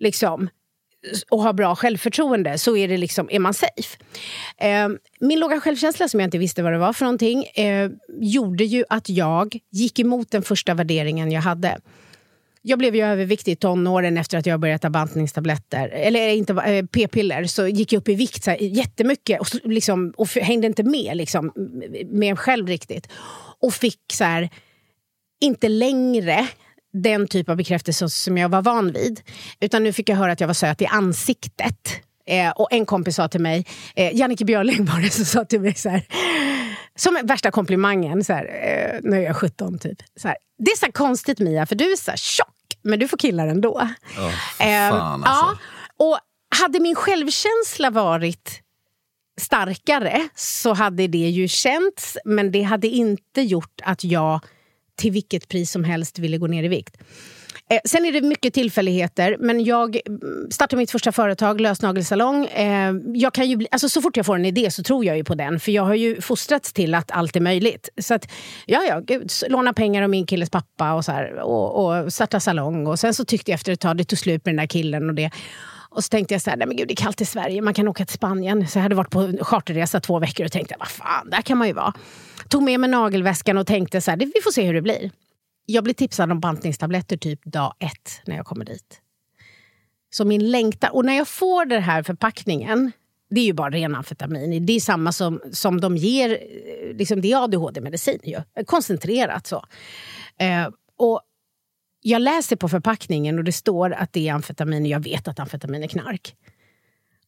[0.00, 0.48] liksom,
[1.30, 3.98] och har bra självförtroende så är, det liksom, är man safe.
[4.58, 4.88] Eh,
[5.20, 7.90] min låga självkänsla, som jag inte visste vad det var för någonting, eh,
[8.20, 11.78] gjorde ju att jag gick emot den första värderingen jag hade.
[12.66, 16.52] Jag blev ju överviktig i tonåren efter att jag börjat ta bantningstabletter, eller eh, inte
[16.52, 17.44] eh, p-piller.
[17.44, 21.16] Så gick jag upp i vikt så här, jättemycket och, liksom, och hängde inte med
[21.16, 21.52] liksom,
[21.90, 23.08] med mig själv riktigt.
[23.60, 24.50] Och fick så här,
[25.40, 26.48] inte längre
[26.94, 29.20] den typ av bekräftelse som jag var van vid.
[29.60, 32.00] Utan nu fick jag höra att jag var söt i ansiktet.
[32.26, 35.60] Eh, och en kompis sa till mig, eh, Jannike Björling var det som sa till
[35.60, 36.02] mig så här,
[36.96, 39.98] som värsta komplimangen, så här, eh, när jag är 17 typ.
[40.20, 42.48] Så här, det är så konstigt Mia, för du är så här tjock,
[42.82, 43.72] men du får killar ändå.
[43.72, 45.32] Oh, fan, alltså.
[45.34, 45.58] ja,
[45.96, 46.18] och
[46.60, 48.60] hade min självkänsla varit
[49.40, 54.40] starkare så hade det ju känts, men det hade inte gjort att jag
[54.96, 56.96] till vilket pris som helst ville gå ner i vikt.
[57.70, 59.98] Eh, sen är det mycket tillfälligheter, men jag
[60.50, 62.46] startade mitt första företag, lösnagelsalong.
[62.46, 65.16] Eh, jag kan ju bli, alltså så fort jag får en idé så tror jag
[65.16, 67.88] ju på den, för jag har ju fostrats till att allt är möjligt.
[67.98, 68.28] Så att,
[68.66, 72.40] ja, ja, gud, låna pengar av min killes pappa och, så här, och, och starta
[72.40, 72.86] salong.
[72.86, 75.08] Och sen så tyckte jag efter ett tag, det tog slut med den där killen
[75.08, 75.30] och det.
[75.90, 77.74] Och så tänkte jag så här, nej men gud det är kallt i Sverige, man
[77.74, 78.68] kan åka till Spanien.
[78.68, 81.66] Så jag hade varit på charterresa två veckor och tänkte, vad fan, där kan man
[81.66, 81.92] ju vara.
[82.48, 85.10] Tog med mig nagelväskan och tänkte så här, vi får se hur det blir.
[85.66, 89.00] Jag blev tipsad om bantningstabletter typ dag ett när jag kommer dit.
[90.10, 92.92] Så min längtan, och när jag får den här förpackningen,
[93.30, 94.66] det är ju bara ren amfetamin.
[94.66, 98.64] Det är samma som, som de ger, eh, liksom det är ADHD-medicin ju.
[98.66, 99.64] Koncentrerat så.
[100.38, 101.20] Eh, och
[102.00, 104.86] jag läser på förpackningen och det står att det är amfetamin.
[104.86, 106.36] Jag vet att amfetamin är knark.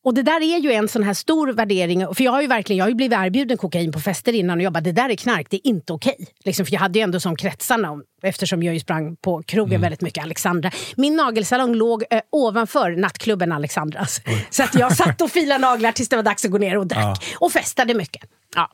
[0.07, 2.15] Och det där är ju en sån här stor värdering.
[2.15, 4.65] För jag har ju verkligen jag har ju blivit erbjuden kokain på fester innan och
[4.65, 6.17] jag bara, det där är knark, det är inte okej.
[6.19, 6.27] Okay.
[6.45, 9.81] Liksom, för jag hade ju ändå som kretsarna, eftersom jag ju sprang på krogen mm.
[9.81, 10.71] väldigt mycket, Alexandra.
[10.97, 14.21] Min nagelsalong låg eh, ovanför nattklubben Alexandras.
[14.27, 14.47] Oj.
[14.51, 16.87] Så att jag satt och filade naglar tills det var dags att gå ner och
[16.87, 17.19] drack.
[17.33, 17.37] Ja.
[17.39, 18.23] Och festade mycket.
[18.55, 18.71] Ja.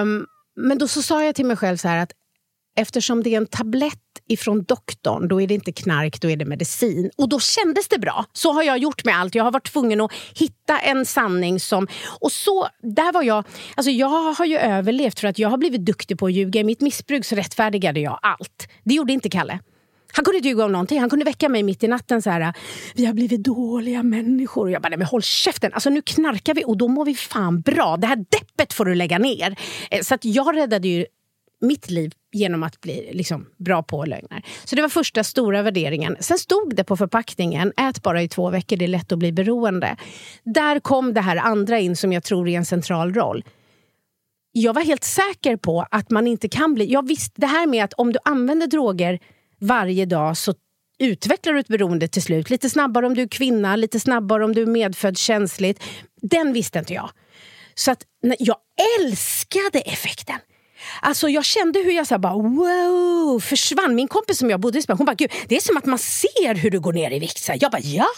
[0.00, 2.12] Um, men då så sa jag till mig själv så här att
[2.76, 6.44] eftersom det är en tablett ifrån doktorn, då är det inte knark, då är det
[6.44, 7.10] medicin.
[7.16, 8.24] Och då kändes det bra.
[8.32, 9.34] Så har jag gjort med allt.
[9.34, 11.86] Jag har varit tvungen att hitta en sanning som...
[12.20, 13.44] Och så, där var jag...
[13.74, 16.60] Alltså jag har ju överlevt för att jag har blivit duktig på att ljuga.
[16.60, 18.68] I mitt missbruk så rättfärdigade jag allt.
[18.84, 19.58] Det gjorde inte Kalle.
[20.12, 21.00] Han kunde inte ljuga om någonting.
[21.00, 22.54] Han kunde väcka mig mitt i natten så här.
[22.94, 24.62] Vi har blivit dåliga människor.
[24.64, 25.72] Och jag bara, nej men håll käften.
[25.72, 27.96] Alltså nu knarkar vi och då mår vi fan bra.
[27.96, 29.56] Det här deppet får du lägga ner.
[29.90, 31.06] Eh, så att jag räddade ju
[31.60, 34.42] mitt liv genom att bli liksom, bra på lögner.
[34.64, 36.16] Så det var första stora värderingen.
[36.20, 39.32] Sen stod det på förpackningen, ät bara i två veckor, det är lätt att bli
[39.32, 39.96] beroende.
[40.44, 43.44] Där kom det här andra in som jag tror är en central roll.
[44.52, 46.92] Jag var helt säker på att man inte kan bli...
[46.92, 49.18] Jag visste det här med att om du använder droger
[49.60, 50.54] varje dag så
[50.98, 52.50] utvecklar du ett beroende till slut.
[52.50, 55.82] Lite snabbare om du är kvinna, lite snabbare om du är medfödd känsligt.
[56.22, 57.10] Den visste inte jag.
[57.74, 58.02] Så att,
[58.38, 58.56] jag
[59.00, 60.38] älskade effekten.
[61.00, 63.94] Alltså jag kände hur jag så bara wow, försvann.
[63.94, 66.54] Min kompis som jag bodde med, hon bara Gud, det är som att man ser
[66.54, 67.38] hur du går ner i vikt.
[67.38, 68.08] Så jag bara ja!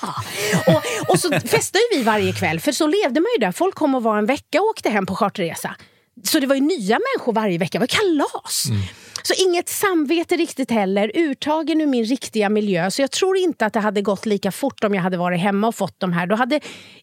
[0.67, 3.53] och, och så festade vi varje kväll, för så levde man ju där.
[3.53, 5.77] Folk kom och var en vecka och åkte hem på charterresa.
[6.25, 8.65] Så det var ju nya människor varje vecka, det var kalas.
[8.69, 8.83] Mm.
[9.23, 12.91] Så inget samvete riktigt heller, urtagen ur min riktiga miljö.
[12.91, 15.69] Så jag tror inte att det hade gått lika fort om jag hade varit hemma
[15.69, 16.27] och fått de här.
[16.27, 16.61] Då hade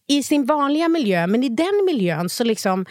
[0.07, 2.85] i sin vanliga miljö, men i den miljön så liksom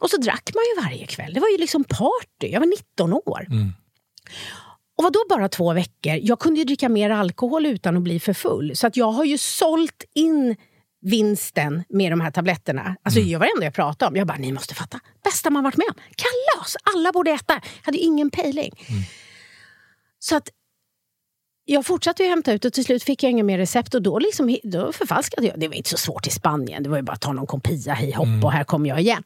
[0.00, 1.34] och så drack man ju varje kväll.
[1.34, 2.52] Det var ju liksom party.
[2.52, 3.46] Jag var 19 år.
[3.50, 3.72] Mm.
[4.96, 6.18] Och vad då bara två veckor?
[6.22, 8.76] Jag kunde ju dricka mer alkohol utan att bli för full.
[8.76, 10.56] Så att jag har ju sålt in
[11.02, 12.96] vinsten med de här tabletterna.
[13.02, 13.30] Alltså, mm.
[13.30, 14.16] Jag var det enda jag pratade om.
[14.16, 15.00] Jag bara, ni måste fatta.
[15.24, 15.94] Bästa man varit med om.
[16.16, 16.76] Kalas!
[16.94, 17.52] Alla borde äta.
[17.52, 18.72] Jag hade ingen pejling.
[18.88, 19.02] Mm.
[20.18, 20.48] Så att
[21.64, 24.18] jag fortsatte ju hämta ut och till slut fick jag inga mer recept och då,
[24.18, 25.60] liksom, då förfalskade jag.
[25.60, 26.82] Det var inte så svårt i Spanien.
[26.82, 28.44] Det var ju bara att ta någon kopia, hej hopp mm.
[28.44, 29.22] och här kommer jag igen.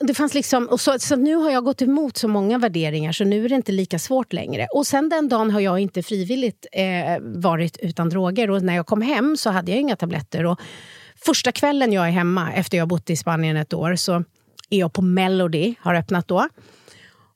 [0.00, 3.24] Det fanns liksom, och så, så nu har jag gått emot så många värderingar så
[3.24, 4.66] nu är det inte lika svårt längre.
[4.70, 8.86] Och sen den dagen har jag inte frivilligt eh, varit utan droger och när jag
[8.86, 10.46] kom hem så hade jag inga tabletter.
[10.46, 10.60] Och
[11.24, 14.24] första kvällen jag är hemma efter jag bott i Spanien ett år så
[14.70, 16.48] är jag på Melody, har öppnat då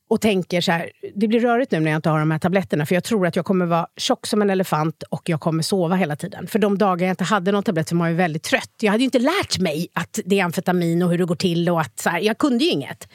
[0.09, 2.85] och tänker så här, det blir rörigt nu när jag inte har de här tabletterna
[2.85, 5.95] för jag tror att jag kommer vara tjock som en elefant och jag kommer sova
[5.95, 6.47] hela tiden.
[6.47, 8.71] För de dagar jag inte hade någon tablett så var jag väldigt trött.
[8.79, 11.69] Jag hade ju inte lärt mig att det är amfetamin och hur det går till
[11.69, 13.07] och att så här, jag kunde ju inget.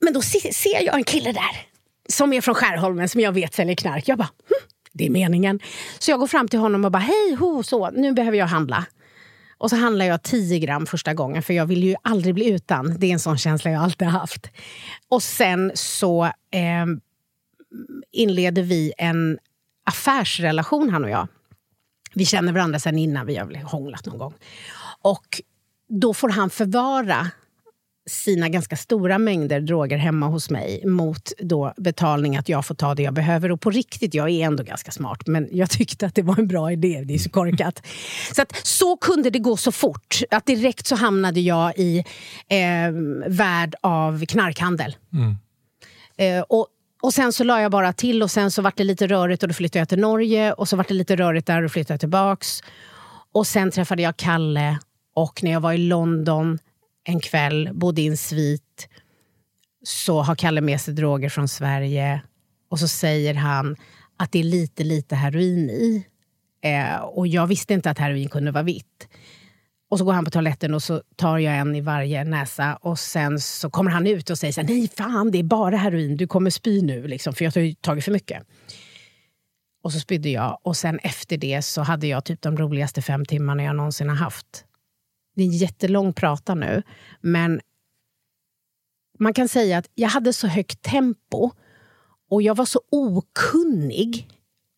[0.00, 1.66] Men då ser jag en kille där
[2.08, 4.08] som är från Skärholmen som jag vet säljer knark.
[4.08, 5.60] Jag bara, hm, det är meningen.
[5.98, 8.86] Så jag går fram till honom och bara, hej ho, så, nu behöver jag handla.
[9.58, 12.98] Och så handlar jag 10 gram första gången, för jag vill ju aldrig bli utan.
[12.98, 14.50] Det är en sån känsla jag alltid haft.
[15.08, 16.86] Och sen så eh,
[18.12, 19.38] inleder vi en
[19.84, 21.28] affärsrelation, han och jag.
[22.14, 24.34] Vi känner varandra sen innan, vi har väl hånglat någon gång.
[25.02, 25.42] Och
[25.88, 27.30] då får han förvara
[28.06, 32.94] sina ganska stora mängder droger hemma hos mig mot då betalning att jag får ta
[32.94, 33.52] det jag behöver.
[33.52, 36.48] Och på riktigt, jag är ändå ganska smart, men jag tyckte att det var en
[36.48, 37.02] bra idé.
[37.04, 37.86] Det är så korkat.
[38.34, 40.20] Så, att, så kunde det gå så fort.
[40.30, 41.98] Att direkt så hamnade jag i
[42.48, 42.92] eh,
[43.26, 44.96] värld av knarkhandel.
[45.12, 45.36] Mm.
[46.16, 46.66] Eh, och,
[47.02, 49.48] och sen så la jag bara till och sen så vart det lite rörigt och
[49.48, 50.52] då flyttade jag till Norge.
[50.52, 52.62] Och så vart det lite rörigt där och flyttade jag tillbaks.
[53.32, 54.78] Och sen träffade jag Kalle
[55.14, 56.58] och när jag var i London
[57.08, 58.88] en kväll, bodde i en svit,
[59.84, 62.22] så har Kalle med sig droger från Sverige
[62.70, 63.76] och så säger han
[64.16, 66.06] att det är lite, lite heroin i.
[66.62, 69.08] Eh, och jag visste inte att heroin kunde vara vitt.
[69.90, 72.98] Och så går han på toaletten och så tar jag en i varje näsa och
[72.98, 76.16] sen så kommer han ut och säger så här, nej fan det är bara heroin,
[76.16, 78.42] du kommer spy nu liksom, för jag har tagit för mycket.
[79.82, 83.24] Och så spydde jag och sen efter det så hade jag typ de roligaste fem
[83.24, 84.65] timmarna jag någonsin har haft
[85.36, 86.82] det är en jättelång prata nu,
[87.20, 87.60] men
[89.18, 91.50] man kan säga att jag hade så högt tempo
[92.30, 94.28] och jag var så okunnig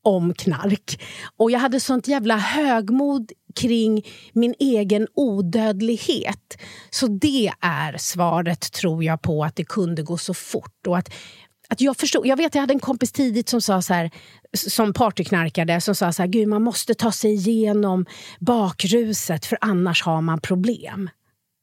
[0.04, 1.02] om knark.
[1.36, 6.58] Och jag hade sånt jävla högmod kring min egen odödlighet.
[6.90, 10.86] Så det är svaret, tror jag, på att det kunde gå så fort.
[10.86, 11.10] Och att
[11.70, 14.10] att jag, förstod, jag vet jag hade en kompis tidigt som sa så här,
[14.52, 18.06] som partyknarkade, som sa så här, Gud, man måste ta sig igenom
[18.40, 21.10] bakruset för annars har man problem.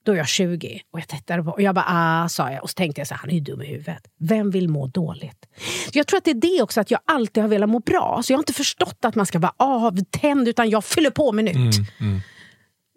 [0.05, 2.63] Då är jag 20 och jag tittade på och jag bara ah, sa jag.
[2.63, 4.03] Och så tänkte jag så här, han är ju dum i huvudet.
[4.19, 5.45] Vem vill må dåligt?
[5.93, 8.21] Jag tror att det är det också, att jag alltid har velat må bra.
[8.23, 11.45] Så jag har inte förstått att man ska vara avtänd, utan jag fyller på med
[11.45, 11.55] nytt.
[11.55, 12.21] Mm, mm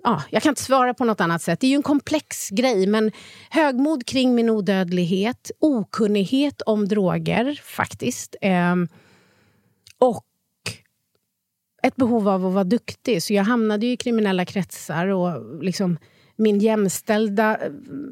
[0.09, 1.61] ja, jag kan inte svara på något annat sätt.
[1.61, 3.13] Det är ju en komplex grej, men
[3.51, 8.37] högmod kring min odödlighet, okunnighet om droger faktiskt.
[8.41, 8.77] Eh,
[9.99, 10.25] och
[11.83, 13.23] ett behov av att vara duktig.
[13.23, 15.99] Så jag hamnade i kriminella kretsar och liksom
[16.37, 17.71] min jämställda eh,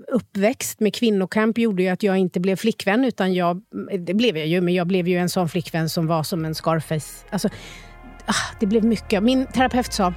[0.08, 3.62] uppväxt med kvinnokamp gjorde ju att jag inte blev flickvän, utan jag,
[3.98, 6.54] det blev jag ju, men jag blev ju en sån flickvän som var som en
[6.54, 7.26] Scarface.
[7.30, 7.48] Alltså,
[8.26, 9.22] ah, det blev mycket.
[9.22, 10.14] Min terapeut sa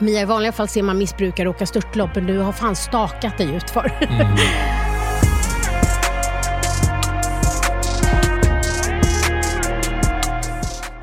[0.00, 3.54] Mia, i vanliga fall ser man missbrukare åka störtlopp, men du har fan stakat dig
[3.54, 3.92] utför.
[4.00, 4.36] Mm.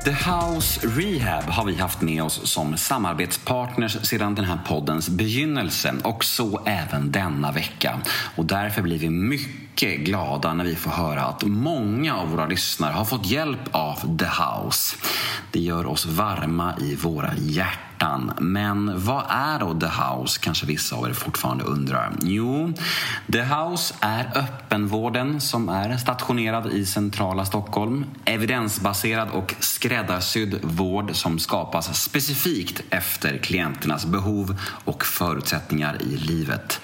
[0.04, 5.94] The House Rehab har vi haft med oss som samarbetspartners sedan den här poddens begynnelse
[6.04, 8.00] och så även denna vecka.
[8.36, 12.92] Och därför blir vi mycket glada när vi får höra att många av våra lyssnare
[12.92, 14.96] har fått hjälp av The House.
[15.52, 18.32] Det gör oss varma i våra hjärtan hjärtan.
[18.38, 22.12] Men vad är då The House, kanske vissa av er fortfarande undrar?
[22.22, 22.72] Jo,
[23.32, 28.04] The House är öppenvården som är stationerad i centrala Stockholm.
[28.24, 36.80] Evidensbaserad och skräddarsydd vård som skapas specifikt efter klienternas behov och förutsättningar i livet.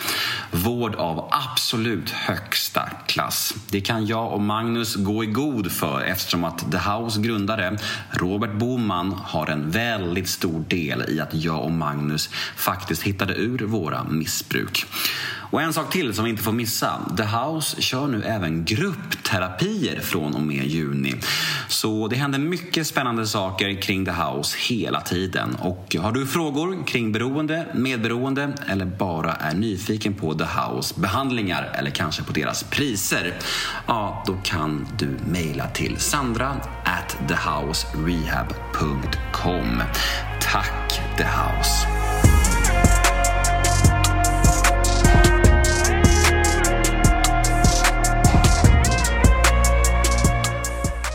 [0.50, 3.54] Vård av absolut högsta klass.
[3.70, 7.78] Det kan jag och Magnus gå i god för eftersom att The House grundare
[8.10, 13.34] Robert Boman har en väldigt stor del resulterade i att jag och Magnus faktiskt hittade
[13.34, 14.86] ur våra missbruk.
[15.50, 17.00] Och en sak till som vi inte får missa.
[17.16, 21.14] The House kör nu även gruppterapier från och med juni.
[21.68, 25.54] Så det händer mycket spännande saker kring The House hela tiden.
[25.54, 31.72] Och har du frågor kring beroende, medberoende eller bara är nyfiken på The House behandlingar
[31.78, 33.34] eller kanske på deras priser?
[33.86, 36.48] Ja, då kan du mejla till sandra
[36.84, 39.82] at thehouserehab.com.
[40.40, 41.86] Tack The House!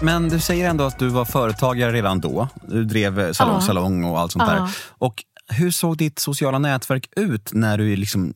[0.02, 2.48] Men du säger ändå att du var företagare redan då.
[2.68, 3.62] Du drev salong, ja.
[3.62, 4.54] salong och allt sånt ja.
[4.54, 4.70] där.
[4.88, 8.34] Och hur såg ditt sociala nätverk ut när du liksom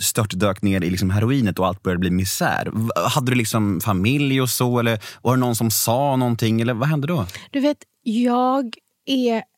[0.00, 2.70] störtdök ner i liksom heroinet och allt började bli misär?
[3.08, 4.78] Hade du liksom familj och så?
[4.78, 6.60] Eller var det någon som sa någonting?
[6.60, 7.26] Eller vad hände då?
[7.50, 8.74] Du vet, jag
[9.06, 9.49] är...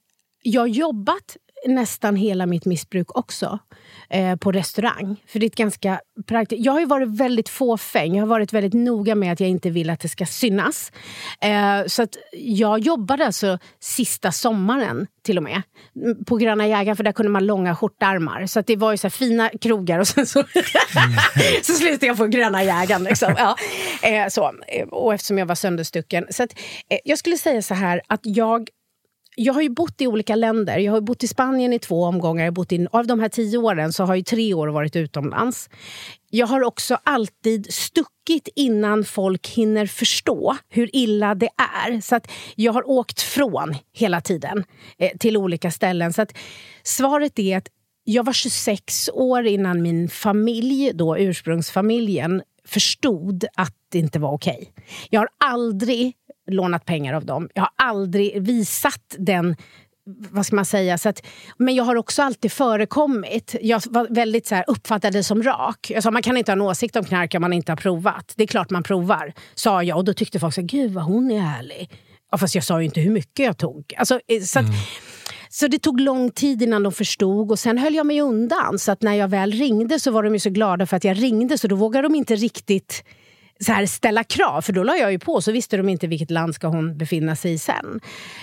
[0.42, 1.36] Jag har jobbat
[1.66, 3.58] nästan hela mitt missbruk också
[4.10, 5.22] eh, på restaurang.
[5.26, 6.64] För det är ganska praktiskt.
[6.64, 8.14] Jag har varit väldigt fåfäng.
[8.14, 10.92] Jag har varit väldigt noga med att jag inte vill att det ska synas.
[11.40, 15.62] Eh, så att jag jobbade alltså sista sommaren till och med
[16.26, 18.46] på Gröna Jägaren, för där kunde man långa skjortarmar.
[18.46, 20.44] Så att det var ju så fina krogar och sen så,
[21.62, 23.04] så slutade jag på Gröna Jägaren.
[23.04, 23.34] Liksom.
[23.38, 23.56] Ja.
[24.08, 24.52] Eh, så.
[24.90, 26.26] Och eftersom jag var sönderstucken.
[26.30, 26.52] Så att,
[26.88, 28.68] eh, jag skulle säga så här att jag
[29.36, 30.78] jag har ju bott i olika länder.
[30.78, 32.44] Jag har bott i Spanien i två omgångar.
[32.44, 35.70] Jag bott i, av de här tio åren så har jag tre år varit utomlands.
[36.30, 41.48] Jag har också alltid stuckit innan folk hinner förstå hur illa det
[41.86, 42.00] är.
[42.00, 44.64] Så att jag har åkt från hela tiden
[44.98, 46.12] eh, till olika ställen.
[46.12, 46.34] Så att
[46.82, 47.68] svaret är att
[48.04, 54.72] jag var 26 år innan min familj, då ursprungsfamiljen, förstod att det inte var okej.
[54.72, 54.84] Okay.
[55.10, 56.12] Jag har aldrig
[56.50, 57.48] lånat pengar av dem.
[57.54, 59.56] Jag har aldrig visat den
[60.04, 60.98] vad ska man säga?
[60.98, 61.26] Så att,
[61.56, 63.56] men jag har också alltid förekommit.
[63.62, 65.90] Jag var väldigt så här, uppfattade som rak.
[65.90, 68.32] Jag sa man kan inte ha en åsikt om knark om man inte har provat.
[68.36, 69.98] Det är klart man provar, sa jag.
[69.98, 71.90] Och då tyckte folk så gud vad hon är härlig.
[72.30, 73.94] Ja, fast jag sa ju inte hur mycket jag tog.
[73.96, 74.76] Alltså, eh, så, att, mm.
[75.48, 78.78] så det tog lång tid innan de förstod och sen höll jag mig undan.
[78.78, 81.22] Så att när jag väl ringde så var de ju så glada för att jag
[81.22, 83.04] ringde så då vågade de inte riktigt
[83.64, 86.30] så här, ställa krav, för då la jag ju på så visste de inte vilket
[86.30, 88.00] land ska hon befinna sig i sen.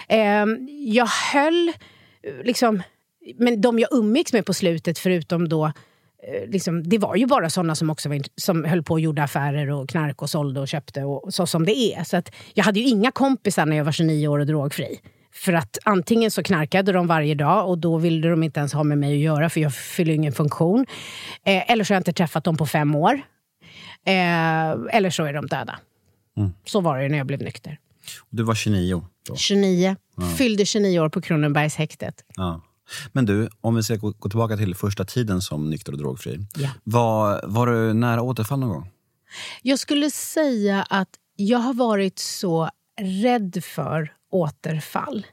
[0.09, 0.45] Eh,
[0.85, 1.73] jag höll, eh,
[2.43, 2.83] liksom,
[3.37, 5.71] men de jag umgicks med på slutet förutom då eh,
[6.47, 9.69] Liksom, det var ju bara såna som också var, som höll på och gjorde affärer
[9.69, 12.03] och knark och sålde och köpte och så som det är.
[12.03, 14.99] Så att jag hade ju inga kompisar när jag var 29 år och drogfri.
[15.33, 18.83] För att antingen så knarkade de varje dag och då ville de inte ens ha
[18.83, 20.85] med mig att göra för jag fyller ingen funktion.
[21.43, 23.21] Eh, eller så har jag inte träffat dem på fem år.
[24.05, 25.79] Eh, eller så är de döda.
[26.37, 26.51] Mm.
[26.65, 27.79] Så var det när jag blev nykter.
[28.29, 29.05] Du var 29?
[29.27, 29.35] Då.
[29.35, 29.95] 29.
[30.15, 30.23] Ja.
[30.37, 32.25] Fyllde 29 år på Kronobergshäktet.
[32.35, 32.61] Ja.
[33.11, 36.39] Men du, om vi ska gå, gå tillbaka till första tiden som nykter och drogfri.
[36.57, 36.69] Ja.
[36.83, 38.89] Var, var du nära återfall någon gång?
[39.61, 42.69] Jag skulle säga att jag har varit så
[43.01, 45.25] rädd för återfall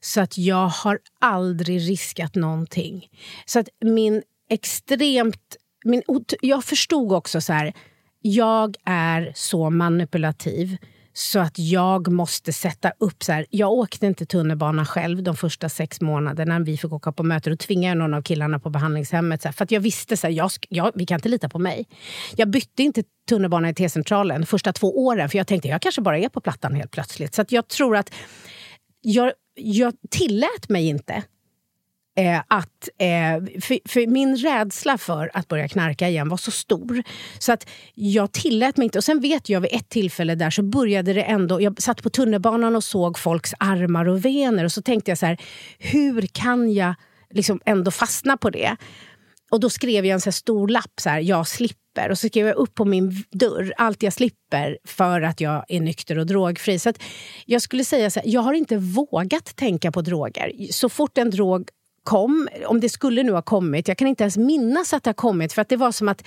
[0.00, 3.08] så att jag har aldrig riskat någonting.
[3.46, 5.56] Så att min extremt
[5.86, 6.02] min,
[6.40, 7.72] jag förstod också så här,
[8.20, 10.76] jag är så manipulativ
[11.12, 13.22] så att jag måste sätta upp...
[13.22, 17.22] så här, Jag åkte inte tunnelbana själv de första sex månaderna vi fick åka på
[17.22, 17.50] möte.
[17.50, 19.42] Då tvingade jag någon av killarna på behandlingshemmet.
[19.42, 21.58] Så här, för att jag visste så här, jag, jag, vi kan inte lita på
[21.58, 21.86] mig.
[22.36, 26.00] Jag bytte inte tunnelbana i T-centralen de första två åren för jag tänkte jag kanske
[26.00, 27.34] bara är på Plattan helt plötsligt.
[27.34, 28.14] Så att jag tror att
[29.00, 31.22] jag, jag tillät mig inte
[32.18, 37.02] Eh, att, eh, för, för, min rädsla för att börja knarka igen var så stor.
[37.38, 38.98] Så att jag tillät mig inte.
[38.98, 41.60] Och sen vet jag vid ett tillfälle där så började det ändå...
[41.60, 44.64] Jag satt på tunnelbanan och såg folks armar och vener.
[44.64, 45.40] Och så tänkte jag så här,
[45.78, 46.94] hur kan jag
[47.30, 48.76] liksom ändå fastna på det?
[49.50, 52.10] Och då skrev jag en så stor lapp, så här, jag slipper.
[52.10, 55.80] Och så skrev jag upp på min dörr, allt jag slipper för att jag är
[55.80, 56.78] nykter och drogfri.
[56.78, 56.92] Så
[57.46, 60.72] jag skulle säga så här, jag har inte vågat tänka på droger.
[60.72, 61.68] Så fort en drog
[62.06, 65.14] kom, om det skulle nu ha kommit, jag kan inte ens minnas att det har
[65.14, 65.52] kommit.
[65.52, 66.22] För att det var som att,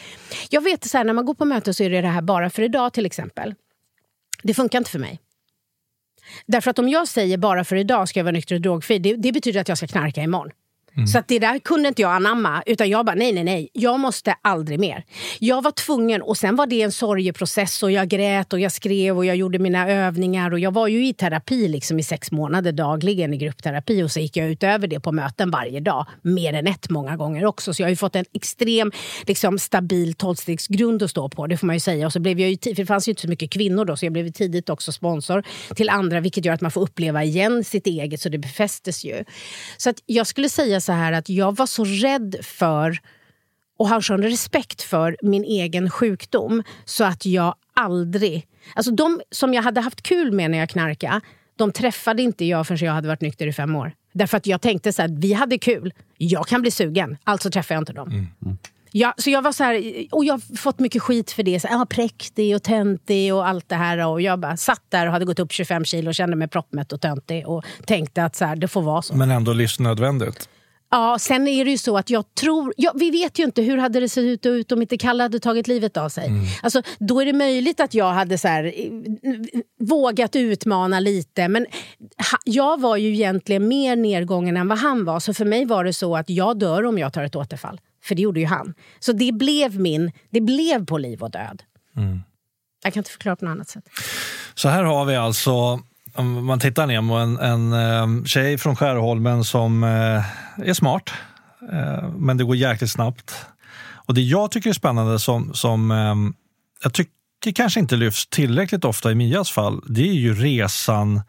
[0.49, 2.49] jag vet så här, när man går på möte så är det det här bara
[2.49, 3.55] för idag till exempel.
[4.43, 5.19] Det funkar inte för mig.
[6.45, 9.15] Därför att om jag säger bara för idag ska jag vara nykter och drogfri, det,
[9.15, 10.51] det betyder att jag ska knarka imorgon.
[10.95, 11.07] Mm.
[11.07, 12.63] Så att det där kunde inte jag anamma.
[12.65, 13.69] Utan jag bara, nej, nej, nej.
[13.73, 15.03] Jag måste aldrig mer.
[15.39, 16.21] Jag var tvungen.
[16.21, 17.83] Och sen var det en sorgeprocess.
[17.83, 20.51] Och jag grät och jag skrev och jag gjorde mina övningar.
[20.51, 24.03] Och jag var ju i terapi liksom i sex månader dagligen i gruppterapi.
[24.03, 26.05] Och så gick jag utöver det på möten varje dag.
[26.21, 27.73] Mer än ett många gånger också.
[27.73, 28.91] Så jag har ju fått en extrem
[29.27, 31.47] liksom, stabil tolvstegsgrund att stå på.
[31.47, 32.05] Det får man ju säga.
[32.05, 33.97] Och så blev jag ju, för det fanns ju inte så mycket kvinnor då.
[33.97, 35.43] Så jag blev tidigt också sponsor
[35.75, 36.19] till andra.
[36.19, 38.21] Vilket gör att man får uppleva igen sitt eget.
[38.21, 39.23] Så det befästes ju.
[39.77, 42.99] Så att jag skulle säga så här att jag var så rädd för
[43.77, 48.47] och har sån respekt för min egen sjukdom så att jag aldrig...
[48.75, 51.21] Alltså de som jag hade haft kul med när jag knarkade,
[51.55, 53.91] de träffade inte jag förrän jag hade varit nykter i fem år.
[54.13, 57.75] Därför att jag tänkte så här, vi hade kul, jag kan bli sugen, alltså träffar
[57.75, 58.07] jag inte dem.
[58.07, 58.27] Mm.
[58.45, 58.57] Mm.
[58.91, 61.59] Ja, så jag var så här, och jag har fått mycket skit för det.
[61.59, 64.07] Så, ah, präktig och töntig och allt det här.
[64.07, 66.93] Och jag bara satt där och hade gått upp 25 kilo och kände mig proppmätt
[66.93, 67.47] och töntig.
[67.47, 69.15] Och tänkte att så här, det får vara så.
[69.15, 70.49] Men ändå livsnödvändigt.
[70.91, 72.73] Ja, sen är det ju så att jag tror...
[72.77, 75.67] Ja, vi vet ju inte hur hade det sett ut om inte Kalle hade tagit
[75.67, 76.27] livet av sig.
[76.27, 76.45] Mm.
[76.61, 78.73] Alltså, då är det möjligt att jag hade så här,
[79.79, 81.47] vågat utmana lite.
[81.47, 81.65] Men
[82.31, 85.19] ha, jag var ju egentligen mer nedgången än vad han var.
[85.19, 87.81] Så för mig var det så att jag dör om jag tar ett återfall.
[88.03, 88.73] För det gjorde ju han.
[88.99, 90.11] Så det blev min...
[90.29, 91.63] Det blev på liv och död.
[91.97, 92.19] Mm.
[92.83, 93.83] Jag kan inte förklara på något annat sätt.
[94.55, 95.79] Så här har vi alltså
[96.15, 101.13] om man tittar ner på en, en ehm, tjej från Skärholmen som eh, är smart,
[101.71, 103.45] eh, men det går jäkligt snabbt.
[103.93, 106.33] Och det jag tycker är spännande som, som ehm,
[106.83, 111.21] jag tycker kanske inte lyfts tillräckligt ofta i Mias fall, det är ju resan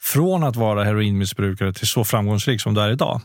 [0.00, 3.20] från att vara heroinmissbrukare till så framgångsrik som du är idag.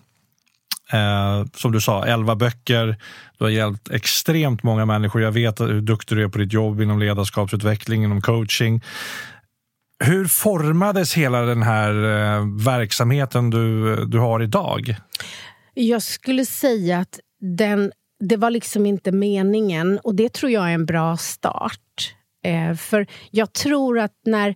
[0.92, 2.98] Eh, som du sa, elva böcker.
[3.38, 5.22] Du har hjälpt extremt många människor.
[5.22, 8.82] Jag vet hur duktig du är på ditt jobb inom ledarskapsutveckling, inom coaching.
[10.04, 14.96] Hur formades hela den här eh, verksamheten du, du har idag?
[15.74, 20.00] Jag skulle säga att den, det var liksom inte meningen.
[20.04, 22.16] Och det tror jag är en bra start.
[22.44, 24.56] Eh, för jag tror att när,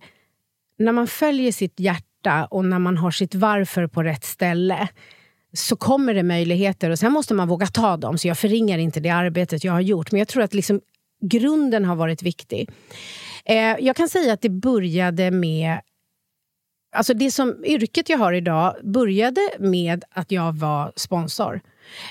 [0.78, 4.88] när man följer sitt hjärta och när man har sitt varför på rätt ställe
[5.52, 8.18] så kommer det möjligheter och sen måste man våga ta dem.
[8.18, 10.12] Så jag förringar inte det arbetet jag har gjort.
[10.12, 10.80] Men jag tror att liksom
[11.20, 12.70] grunden har varit viktig.
[13.46, 15.80] Eh, jag kan säga att det började med...
[16.96, 21.60] Alltså det som yrket jag har idag började med att jag var sponsor.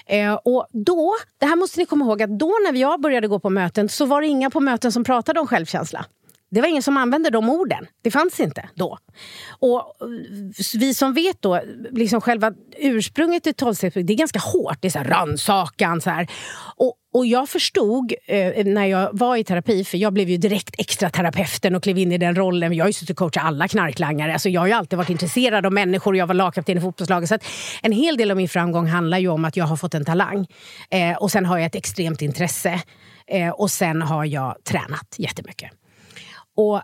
[0.06, 3.40] Eh, och då, det här måste ni komma ihåg, att då när jag började gå
[3.40, 6.06] på möten så var det inga på möten som pratade om självkänsla.
[6.52, 7.88] Det var ingen som använde de orden.
[8.02, 8.98] Det fanns inte då.
[9.50, 10.08] Och eh,
[10.80, 14.78] vi som vet då, liksom själva ursprunget till tolvstegsprogrammet, det är ganska hårt.
[14.82, 16.02] Det är så här rannsakan.
[16.02, 16.28] Så här.
[16.76, 20.76] Och, och jag förstod eh, när jag var i terapi, för jag blev ju direkt
[20.78, 22.74] extra terapeuten och klev in i den rollen.
[22.74, 24.34] Jag har ju suttit och coachat alla knarklangare.
[24.34, 26.16] Alltså jag har ju alltid varit intresserad av människor.
[26.16, 27.30] Jag var lagkapten i fotbollslaget.
[27.30, 27.38] Så
[27.82, 30.48] en hel del av min framgång handlar ju om att jag har fått en talang.
[30.90, 32.82] Eh, och sen har jag ett extremt intresse.
[33.28, 35.72] Eh, och sen har jag tränat jättemycket.
[36.56, 36.82] Och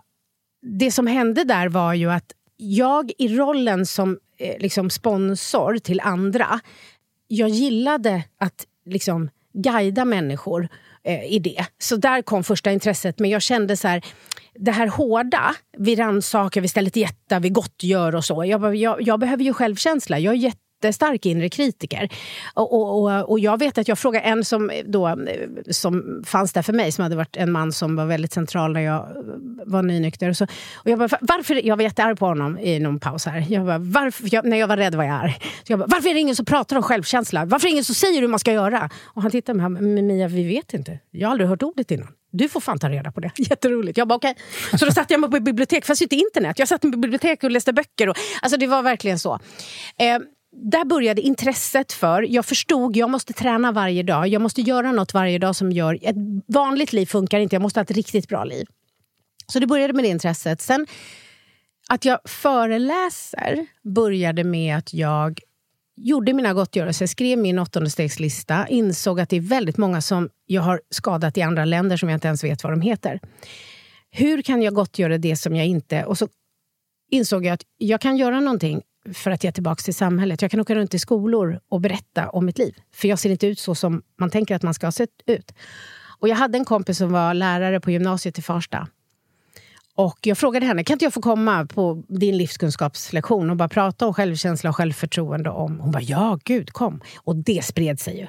[0.62, 6.00] det som hände där var ju att jag i rollen som eh, liksom sponsor till
[6.00, 6.60] andra,
[7.28, 10.68] jag gillade att liksom guida människor
[11.04, 11.66] eh, i det.
[11.78, 13.18] Så där kom första intresset.
[13.18, 14.04] Men jag kände så här,
[14.54, 18.44] det här hårda, vi rannsakar, vi ställer till jätta, vi gottgör och så.
[18.44, 20.18] Jag, jag, jag behöver ju självkänsla.
[20.18, 20.38] Jag är
[20.82, 22.08] jättestark inre kritiker.
[22.54, 25.14] Och, och, och, jag vet att jag frågade en som, då, eh,
[25.70, 28.80] som fanns där för mig, som hade varit en man som var väldigt central när
[28.80, 29.22] jag eh,
[29.66, 30.32] var nynykter.
[30.32, 33.46] Så, och jag, bara, varför, jag var jättearg på honom i någon paus här.
[33.48, 35.38] Jag bara, varför, jag, när jag var rädd var jag arg.
[35.40, 37.44] Så jag bara, varför är det ingen som pratar om självkänsla?
[37.44, 38.90] Varför är det ingen som säger hur man ska göra?
[39.04, 40.98] Och han tittade på mig, Mia, vi vet inte.
[41.10, 42.08] Jag har aldrig hört ordet innan.
[42.32, 43.30] Du får fan ta reda på det.
[43.36, 43.98] Jätteroligt.
[43.98, 44.34] Jag bara, okay.
[44.78, 46.58] Så då satt jag mig på bibliotek, fast inte internet.
[46.58, 48.08] Jag satt på bibliotek och läste böcker.
[48.08, 49.38] Och, alltså det var verkligen så.
[49.98, 50.18] Eh,
[50.52, 54.28] där började intresset för, jag förstod, jag måste träna varje dag.
[54.28, 57.80] Jag måste göra något varje dag som gör, ett vanligt liv funkar inte, jag måste
[57.80, 58.66] ha ett riktigt bra liv.
[59.46, 60.60] Så det började med det intresset.
[60.60, 60.86] Sen
[61.88, 65.40] att jag föreläser började med att jag
[65.96, 70.80] gjorde mina gottgörelser, skrev min åttondestegslista, insåg att det är väldigt många som jag har
[70.90, 73.20] skadat i andra länder som jag inte ens vet vad de heter.
[74.10, 76.04] Hur kan jag gottgöra det som jag inte...
[76.04, 76.28] Och så
[77.10, 78.82] insåg jag att jag kan göra någonting
[79.14, 80.42] för att ge tillbaka till samhället.
[80.42, 82.74] Jag kan åka runt i skolor och berätta om mitt liv.
[82.94, 85.52] För jag ser inte ut så som man tänker att man ska ha sett ut.
[86.18, 88.88] Och jag hade en kompis som var lärare på gymnasiet i Farsta.
[89.94, 94.06] Och jag frågade henne, kan inte jag få komma på din livskunskapslektion och bara prata
[94.06, 95.50] om självkänsla och självförtroende?
[95.50, 95.80] Om?
[95.80, 97.00] Hon bara, ja gud, kom.
[97.16, 98.26] Och det spred sig ju.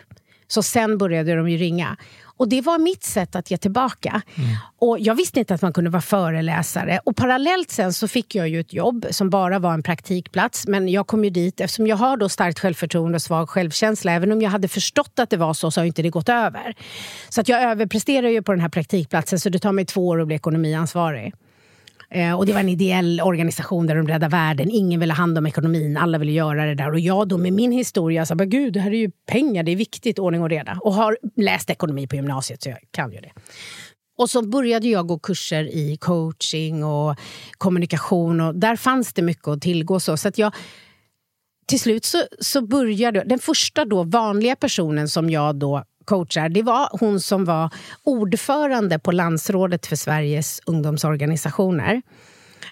[0.53, 1.97] Så sen började de ju ringa.
[2.37, 4.21] Och det var mitt sätt att ge tillbaka.
[4.35, 4.49] Mm.
[4.79, 6.99] Och Jag visste inte att man kunde vara föreläsare.
[7.03, 10.67] Och Parallellt sen så fick jag ju ett jobb som bara var en praktikplats.
[10.67, 14.31] Men jag kom ju dit, eftersom jag har då starkt självförtroende och svag självkänsla, även
[14.31, 16.75] om jag hade förstått att det var så, så har inte det gått över.
[17.29, 20.21] Så att jag överpresterar ju på den här praktikplatsen, så det tar mig två år
[20.21, 21.33] att bli ekonomiansvarig.
[22.13, 24.71] Eh, och det var en ideell organisation där de räddade världen.
[24.71, 26.91] Ingen ville ha hand om ekonomin, alla ville göra det där.
[26.91, 29.75] Och jag då med min historia sa, gud, det här är ju pengar, det är
[29.75, 30.77] viktigt, ordning och reda.
[30.81, 33.31] Och har läst ekonomi på gymnasiet, så jag kan ju det.
[34.17, 37.15] Och så började jag gå kurser i coaching och
[37.57, 38.41] kommunikation.
[38.41, 39.99] Och där fanns det mycket att tillgå.
[39.99, 40.53] Så, så att jag,
[41.67, 43.23] till slut så, så började...
[43.25, 47.69] Den första då vanliga personen som jag då coachar, det var hon som var
[48.03, 52.01] ordförande på landsrådet för Sveriges ungdomsorganisationer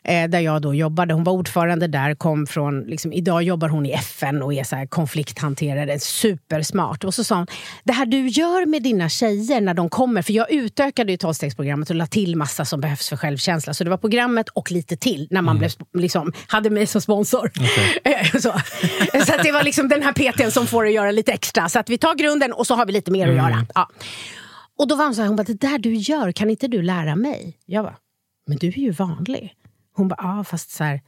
[0.04, 1.14] eh, där jag då jobbade.
[1.14, 4.76] Hon var ordförande där, kom från, liksom, idag jobbar hon i FN och är så
[4.76, 7.04] här konflikthanterare, supersmart.
[7.04, 7.48] Och så sa hon,
[7.84, 11.90] det här du gör med dina tjejer när de kommer, för jag utökade ju tolvstegsprogrammet
[11.90, 13.74] och la till massa som behövs för självkänsla.
[13.74, 15.60] Så det var programmet och lite till när man mm.
[15.60, 17.52] blev, liksom, hade mig som sponsor.
[18.06, 18.26] Okay.
[18.42, 18.52] så
[19.26, 21.70] så det var liksom den här PTn som får att göra lite extra.
[21.70, 23.46] Så att vi tar grunden och så har vi lite mer mm.
[23.46, 23.66] att göra.
[23.76, 23.90] Ja.
[24.78, 26.82] Och då var hon så här, hon bara, det där du gör, kan inte du
[26.82, 27.58] lära mig?
[27.66, 27.96] Jag bara,
[28.48, 29.56] men du är ju vanlig.
[29.94, 31.02] Hon bara, ja fast så här,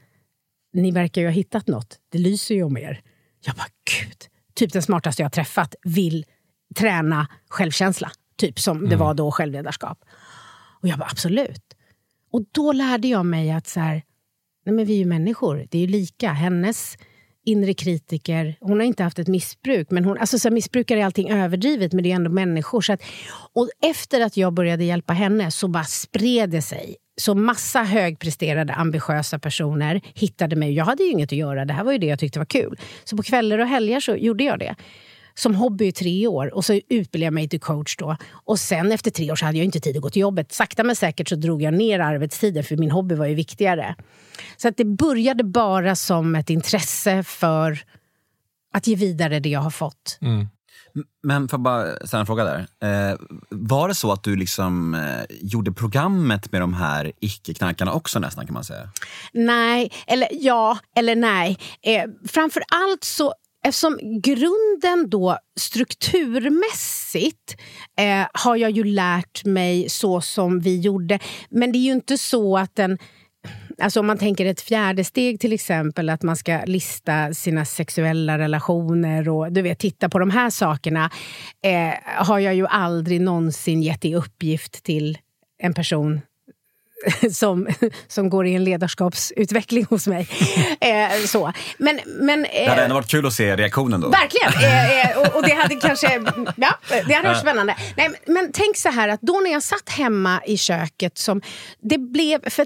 [0.73, 1.99] ni verkar ju ha hittat något.
[2.09, 3.01] Det lyser ju om er.
[3.45, 3.67] Jag bara,
[3.99, 4.17] gud.
[4.53, 6.25] Typ den smartaste jag träffat vill
[6.75, 8.11] träna självkänsla.
[8.36, 8.89] Typ som mm.
[8.89, 10.05] det var då självledarskap.
[10.81, 11.73] Och jag bara, absolut.
[12.31, 14.03] Och då lärde jag mig att så här,
[14.65, 15.67] nej men vi är ju människor.
[15.69, 16.31] Det är ju lika.
[16.31, 16.97] Hennes
[17.45, 18.57] inre kritiker.
[18.59, 19.91] Hon har inte haft ett missbruk.
[19.91, 22.81] Men hon, alltså så här, missbrukare är allting överdrivet, men det är ändå människor.
[22.81, 23.01] Så att,
[23.53, 28.74] och efter att jag började hjälpa henne så bara spred det sig så massa högpresterade,
[28.74, 30.74] ambitiösa personer hittade mig.
[30.74, 32.80] Jag hade ju inget att göra, det här var ju det jag tyckte var kul.
[33.03, 34.76] Så på kvällar och helger så gjorde jag det.
[35.36, 38.18] Som hobby i tre år och så utbildade jag mig till coach då.
[38.32, 40.51] Och sen efter tre år så hade jag inte tid att gå till jobbet.
[40.51, 43.95] Sakta men säkert så drog jag ner arbetstiden för min hobby var ju viktigare.
[44.57, 47.80] Så att det började bara som ett intresse för
[48.74, 50.18] att ge vidare det jag har fått.
[50.22, 50.47] Mm.
[51.24, 52.68] Men får jag bara ställa en fråga där.
[53.12, 53.18] Eh,
[53.50, 58.46] var det så att du liksom eh, gjorde programmet med de här icke-knarkarna också nästan
[58.46, 58.89] kan man säga?
[59.34, 61.58] Nej, eller ja, eller nej.
[61.82, 63.34] Eh, framför allt så
[63.66, 67.56] Eftersom grunden då strukturmässigt
[67.98, 71.20] eh, har jag ju lärt mig så som vi gjorde.
[71.50, 72.98] Men det är ju inte så att den
[73.84, 78.38] Alltså om man tänker ett fjärde steg till exempel, att man ska lista sina sexuella
[78.38, 81.09] relationer och du vet, titta på de här sakerna,
[81.63, 85.17] eh, har jag ju aldrig någonsin gett i uppgift till
[85.61, 86.21] en person
[87.31, 87.67] som,
[88.07, 90.27] som går i en ledarskapsutveckling hos mig.
[90.81, 91.53] Eh, så.
[91.77, 94.09] Men, men, eh, det hade ändå varit kul att se reaktionen då.
[94.09, 94.71] Verkligen!
[94.71, 96.21] Eh, eh och, och, det hade kanske
[96.55, 96.75] ja,
[97.07, 97.75] det hade varit spännande.
[97.97, 101.41] Nej, men tänk så här att då när jag satt hemma i köket, som
[101.81, 102.49] det blev...
[102.49, 102.65] För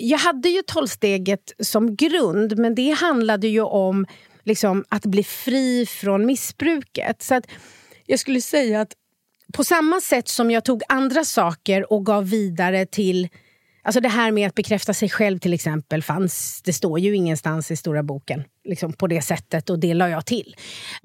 [0.00, 4.06] jag hade ju tolvsteget som grund, men det handlade ju om
[4.44, 7.22] liksom, att bli fri från missbruket.
[7.22, 7.44] Så att
[8.06, 8.92] jag skulle säga att
[9.54, 13.28] på samma sätt som jag tog andra saker och gav vidare till
[13.82, 17.70] Alltså det här med att bekräfta sig själv till exempel fanns, det står ju ingenstans
[17.70, 20.56] i stora boken liksom på det sättet och det la jag till.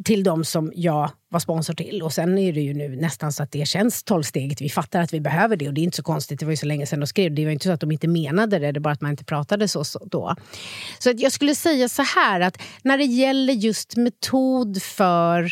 [0.05, 2.01] Till de som jag var sponsor till.
[2.01, 4.61] Och sen är det ju nu nästan så att det känns tolvsteget.
[4.61, 6.39] Vi fattar att vi behöver det och det är inte så konstigt.
[6.39, 7.36] Det var ju så länge sedan de skrev.
[7.36, 9.26] Det var inte så att de inte menade det, det är bara att man inte
[9.26, 10.36] pratade så, så då.
[10.99, 15.43] Så att jag skulle säga så här att när det gäller just metod för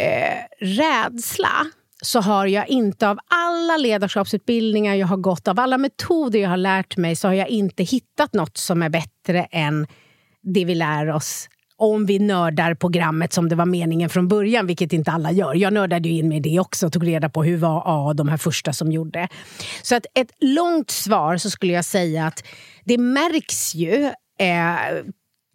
[0.00, 1.66] eh, rädsla
[2.04, 6.56] så har jag inte av alla ledarskapsutbildningar jag har gått, av alla metoder jag har
[6.56, 9.86] lärt mig, så har jag inte hittat något som är bättre än
[10.42, 14.92] det vi lär oss om vi nördar programmet som det var meningen från början, vilket
[14.92, 15.54] inte alla gör.
[15.54, 18.28] Jag nördade ju in i det också och tog reda på hur var A, de
[18.28, 19.28] här första som gjorde.
[19.82, 22.44] Så att ett långt svar så skulle jag säga att
[22.84, 24.04] det märks ju
[24.38, 25.04] eh,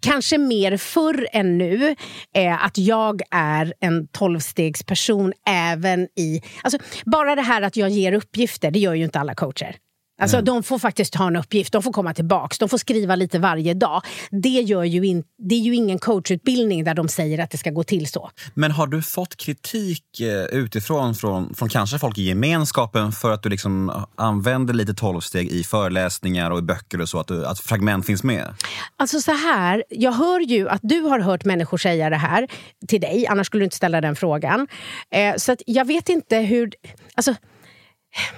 [0.01, 1.95] kanske mer förr än nu,
[2.35, 6.41] eh, att jag är en tolvstegsperson även i...
[6.61, 9.75] Alltså, bara det här att jag ger uppgifter, det gör ju inte alla coacher.
[10.19, 10.45] Alltså, mm.
[10.45, 13.73] De får faktiskt ha en uppgift, de får komma tillbaka, de får skriva lite varje
[13.73, 14.01] dag.
[14.31, 17.69] Det, gör ju in, det är ju ingen coachutbildning där de säger att det ska
[17.69, 18.29] gå till så.
[18.53, 23.43] Men har du fått kritik eh, utifrån, från, från kanske folk i gemenskapen för att
[23.43, 27.59] du liksom använder lite tolvsteg i föreläsningar och i böcker och så, att, du, att
[27.59, 28.53] fragment finns med?
[28.97, 32.47] Alltså så här, jag hör ju att du har hört människor säga det här
[32.87, 34.67] till dig, annars skulle du inte ställa den frågan.
[35.11, 36.71] Eh, så jag vet inte hur...
[37.15, 37.35] Alltså,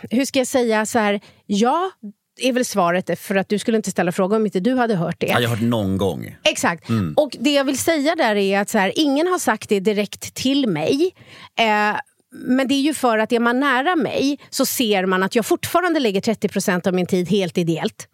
[0.10, 0.86] hur ska jag säga?
[0.86, 1.92] så här, Ja,
[2.40, 5.20] är väl svaret, för att du skulle inte ställa frågan om inte du hade hört
[5.20, 5.28] det.
[5.28, 6.36] Ja, jag har hört någon gång.
[6.44, 6.90] Exakt.
[6.90, 7.14] Mm.
[7.18, 10.34] Och det jag vill säga där är att så här, ingen har sagt det direkt
[10.34, 11.16] till mig.
[11.60, 12.00] Eh,
[12.34, 15.46] men det är ju för att är man nära mig så ser man att jag
[15.46, 18.08] fortfarande lägger 30% av min tid helt ideellt.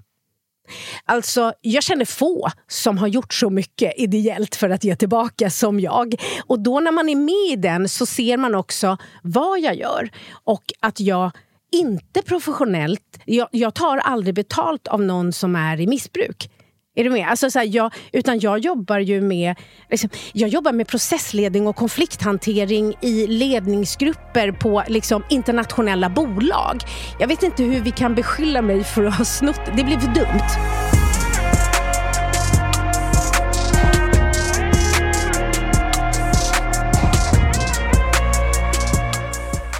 [1.05, 5.79] Alltså, jag känner få som har gjort så mycket ideellt för att ge tillbaka som
[5.79, 6.15] jag.
[6.47, 10.09] Och då när man är med i den så ser man också vad jag gör
[10.43, 11.31] och att jag
[11.71, 16.49] inte professionellt, jag, jag tar aldrig betalt av någon som är i missbruk.
[16.95, 17.27] Är du med?
[17.27, 19.55] Alltså så här, jag, utan jag jobbar ju med,
[19.89, 26.81] liksom, jag jobbar med processledning och konflikthantering i ledningsgrupper på liksom, internationella bolag.
[27.19, 29.61] Jag vet inte hur vi kan beskylla mig för att ha snott.
[29.77, 30.96] Det blir för dumt.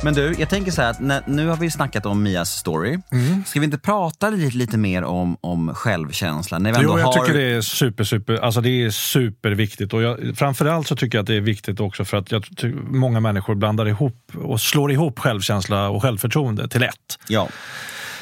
[0.04, 3.00] Men du, jag tänker så här att när, nu har vi snackat om Mias story.
[3.12, 3.44] Mm.
[3.46, 6.60] Ska vi inte prata lite, lite mer om, om självkänsla?
[6.60, 7.14] När vi jo, jag har...
[7.14, 9.94] tycker det är super, super, alltså det är superviktigt.
[9.94, 12.46] Och jag, framförallt så tycker jag att det är viktigt också för att jag,
[12.90, 17.20] många människor blandar ihop och slår ihop självkänsla och självförtroende till ett.
[17.28, 17.50] Ja.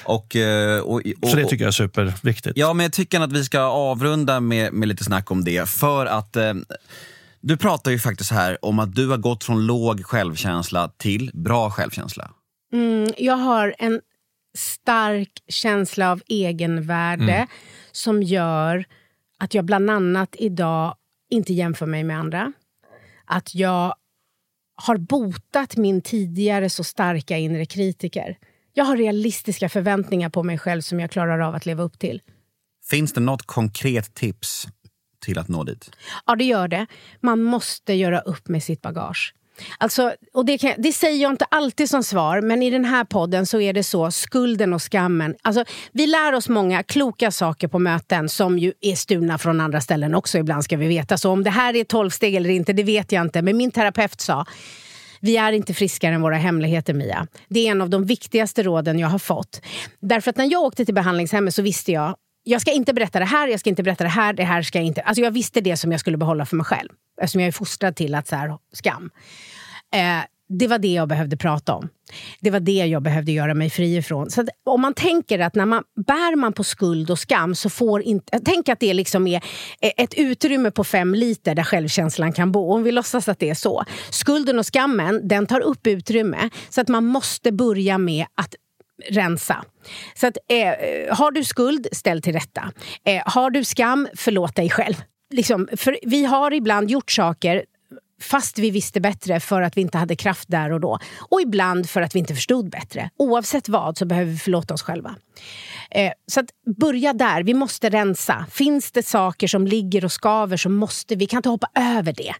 [0.03, 2.57] Och, eh, och, och, så det tycker jag är superviktigt.
[2.57, 5.69] Ja, men jag tycker att vi ska avrunda med, med lite snack om det.
[5.69, 6.53] För att eh,
[7.47, 11.71] du pratar ju faktiskt här om att du har gått från låg självkänsla till bra
[11.71, 12.31] självkänsla.
[12.73, 14.01] Mm, jag har en
[14.57, 17.47] stark känsla av egenvärde mm.
[17.91, 18.85] som gör
[19.39, 20.95] att jag bland annat idag
[21.29, 22.53] inte jämför mig med andra.
[23.25, 23.95] Att jag
[24.75, 28.37] har botat min tidigare så starka inre kritiker.
[28.73, 32.21] Jag har realistiska förväntningar på mig själv som jag klarar av att leva upp till.
[32.89, 34.67] Finns det något konkret tips
[35.25, 35.91] till att nå dit?
[36.25, 36.85] Ja, det gör det.
[37.19, 39.33] Man måste göra upp med sitt bagage.
[39.77, 43.03] Alltså, och det, kan, det, säger jag inte alltid som svar, men i den här
[43.03, 45.35] podden så är det så, skulden och skammen.
[45.41, 49.81] Alltså, vi lär oss många kloka saker på möten som ju är stulna från andra
[49.81, 51.17] ställen också ibland ska vi veta.
[51.17, 53.41] Så om det här är tolvsteg eller inte, det vet jag inte.
[53.41, 54.45] Men min terapeut sa,
[55.19, 57.27] vi är inte friskare än våra hemligheter, Mia.
[57.47, 59.61] Det är en av de viktigaste råden jag har fått.
[59.99, 62.15] Därför att när jag åkte till behandlingshemmet så visste jag
[62.47, 64.77] jag ska inte berätta det här, jag ska inte berätta det här, det här ska
[64.77, 65.01] jag inte...
[65.01, 66.89] Alltså jag visste det som jag skulle behålla för mig själv.
[67.21, 69.09] Eftersom jag är fostrad till att så här, skam.
[69.93, 71.89] Eh, det var det jag behövde prata om.
[72.39, 74.31] Det var det jag behövde göra mig fri ifrån.
[74.31, 78.01] Så om man tänker att när man bär man på skuld och skam så får
[78.01, 78.39] inte...
[78.45, 79.43] Tänk att det liksom är
[79.81, 82.73] eh, ett utrymme på fem liter där självkänslan kan bo.
[82.73, 83.83] Om vi låtsas att det är så.
[84.09, 86.49] Skulden och skammen den tar upp utrymme.
[86.69, 88.55] Så att man måste börja med att
[89.09, 89.65] rensa.
[90.15, 92.71] Så att, eh, har du skuld, ställ till rätta.
[93.05, 94.95] Eh, har du skam, förlåt dig själv.
[95.33, 97.65] Liksom, för vi har ibland gjort saker
[98.21, 100.99] fast vi visste bättre för att vi inte hade kraft där och då.
[101.19, 103.09] Och ibland för att vi inte förstod bättre.
[103.17, 105.15] Oavsett vad så behöver vi förlåta oss själva.
[105.91, 107.43] Eh, så att börja där.
[107.43, 108.45] Vi måste rensa.
[108.51, 112.33] Finns det saker som ligger och skaver så måste vi, kan inte hoppa över det.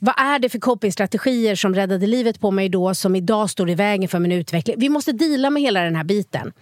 [0.00, 3.74] Vad är det för copingstrategier som räddade livet på mig då som idag står i
[3.74, 4.76] vägen för min utveckling?
[4.78, 6.52] Vi måste dela med hela den här biten.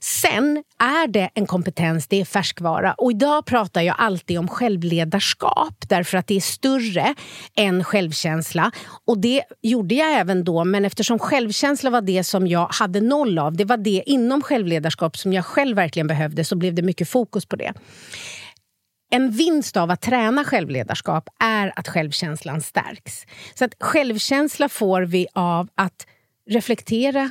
[0.00, 2.94] Sen är det en kompetens, det är färskvara.
[2.94, 7.14] Och idag pratar jag alltid om självledarskap därför att det är större
[7.56, 8.70] än självkänsla.
[9.06, 13.38] Och det gjorde jag även då, men eftersom självkänsla var det som jag hade noll
[13.38, 17.08] av, det var det inom självledarskap som jag själv verkligen behövde, så blev det mycket
[17.08, 17.72] fokus på det.
[19.14, 23.26] En vinst av att träna självledarskap är att självkänslan stärks.
[23.54, 26.06] Så att självkänsla får vi av att
[26.50, 27.30] reflektera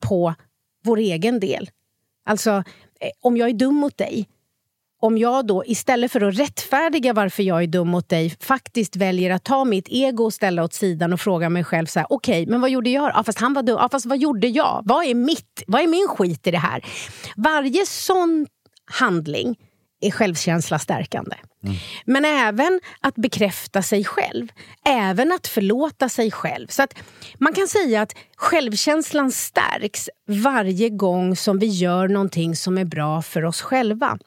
[0.00, 0.34] på
[0.84, 1.70] vår egen del.
[2.26, 2.50] Alltså,
[3.00, 4.28] eh, om jag är dum mot dig,
[5.00, 9.30] om jag då istället för att rättfärdiga varför jag är dum mot dig faktiskt väljer
[9.30, 12.42] att ta mitt ego och ställa åt sidan och fråga mig själv så här, okej,
[12.42, 13.10] okay, men vad gjorde jag?
[13.14, 13.76] Ja, fast han var dum.
[13.80, 14.82] Ja, fast vad gjorde jag?
[14.84, 15.62] Vad är mitt?
[15.66, 16.84] Vad är min skit i det här?
[17.36, 18.46] Varje sån
[18.90, 19.56] handling
[20.00, 21.36] är självkänsla stärkande.
[21.64, 21.76] Mm.
[22.04, 24.48] Men även att bekräfta sig själv.
[24.84, 26.66] Även att förlåta sig själv.
[26.66, 26.94] Så att
[27.38, 33.22] Man kan säga att självkänslan stärks varje gång som vi gör någonting som är bra
[33.22, 34.18] för oss själva.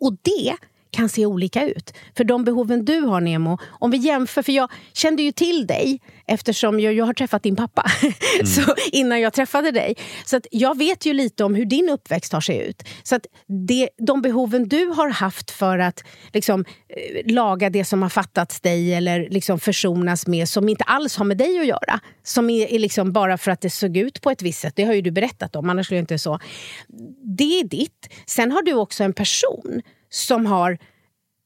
[0.00, 0.56] Och det
[0.90, 1.92] kan se olika ut.
[2.16, 6.00] För de behoven du har, Nemo, om vi jämför, för jag kände ju till dig
[6.26, 7.84] eftersom jag, jag har träffat din pappa
[8.34, 8.46] mm.
[8.46, 9.96] så innan jag träffade dig.
[10.24, 12.82] Så att jag vet ju lite om hur din uppväxt har sett ut.
[13.02, 13.26] Så att
[13.68, 18.60] det, de behoven du har haft för att liksom, eh, laga det som har fattats
[18.60, 22.00] dig eller liksom försonas med som inte alls har med dig att göra.
[22.22, 24.72] Som är, är liksom bara för att det såg ut på ett visst sätt.
[24.76, 26.38] Det har ju du berättat om, annars skulle det inte så.
[27.36, 28.08] Det är ditt.
[28.26, 30.78] Sen har du också en person som har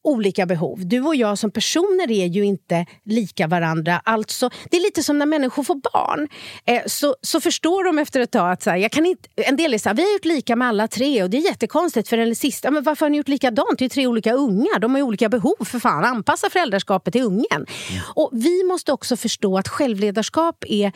[0.03, 0.89] olika behov.
[0.89, 4.01] Du och jag som personer är ju inte lika varandra.
[4.05, 6.29] Alltså, det är lite som när människor får barn.
[6.65, 9.57] Eh, så, så förstår de efter ett tag att så här, jag kan inte, en
[9.57, 12.09] del är så här, vi har gjort lika med alla tre och det är jättekonstigt
[12.09, 13.79] för den sista, men varför har ni gjort likadant?
[13.79, 15.65] Det är tre olika ungar, de har olika behov.
[15.65, 17.47] För fan, anpassa föräldraskapet till ungen.
[17.53, 18.03] Mm.
[18.15, 20.93] Och vi måste också förstå att självledarskap är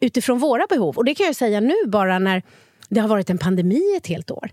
[0.00, 0.96] utifrån våra behov.
[0.96, 2.42] Och det kan jag säga nu bara när
[2.88, 4.50] det har varit en pandemi ett helt år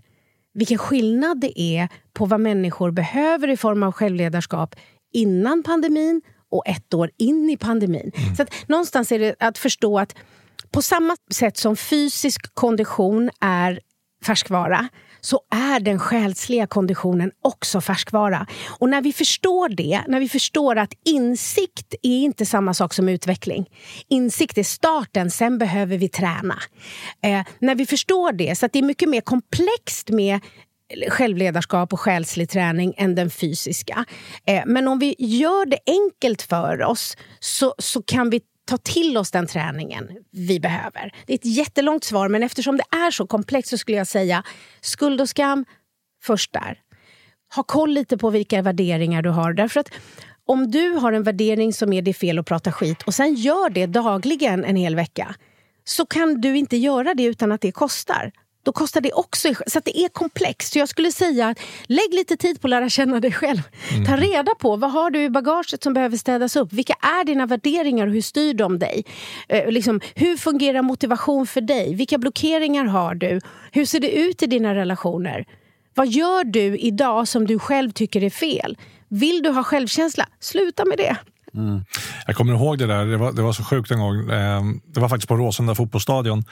[0.56, 4.76] vilken skillnad det är på vad människor behöver i form av självledarskap
[5.12, 8.12] innan pandemin och ett år in i pandemin.
[8.14, 8.36] Mm.
[8.36, 10.14] Så att, någonstans är det att förstå att
[10.70, 13.80] på samma sätt som fysisk kondition är
[14.26, 14.88] färskvara
[15.26, 18.46] så är den själsliga konditionen också färskvara.
[18.78, 23.08] Och när vi förstår det, när vi förstår att insikt är inte samma sak som
[23.08, 23.70] utveckling.
[24.08, 26.58] Insikt är starten, sen behöver vi träna.
[27.22, 30.40] Eh, när vi förstår det, så att det är mycket mer komplext med
[31.08, 34.04] självledarskap och själslig träning än den fysiska.
[34.46, 39.16] Eh, men om vi gör det enkelt för oss så, så kan vi ta till
[39.16, 41.14] oss den träningen vi behöver.
[41.26, 44.42] Det är ett jättelångt svar, men eftersom det är så komplext så skulle jag säga
[44.80, 45.64] skuld och skam
[46.22, 46.78] först där.
[47.54, 49.52] Ha koll lite på vilka värderingar du har.
[49.52, 49.90] Därför att
[50.46, 53.34] om du har en värdering som är det är fel att prata skit och sen
[53.34, 55.34] gör det dagligen en hel vecka
[55.84, 58.32] så kan du inte göra det utan att det kostar
[58.66, 59.48] då kostar det också.
[59.66, 60.72] Så det är komplext.
[60.72, 61.54] Så jag skulle säga,
[61.86, 63.62] lägg lite tid på att lära känna dig själv.
[63.92, 64.04] Mm.
[64.06, 66.72] Ta reda på vad har du i bagaget som behöver städas upp.
[66.72, 69.04] Vilka är dina värderingar och hur styr de dig?
[69.48, 71.94] Eh, liksom, hur fungerar motivation för dig?
[71.94, 73.40] Vilka blockeringar har du?
[73.72, 75.46] Hur ser det ut i dina relationer?
[75.94, 78.78] Vad gör du idag som du själv tycker är fel?
[79.08, 80.28] Vill du ha självkänsla?
[80.40, 81.16] Sluta med det.
[81.56, 81.84] Mm.
[82.26, 84.30] Jag kommer ihåg det där, det var, det var så sjukt en gång.
[84.30, 84.62] Eh,
[84.94, 86.44] det var faktiskt på Råsunda fotbollsstadion,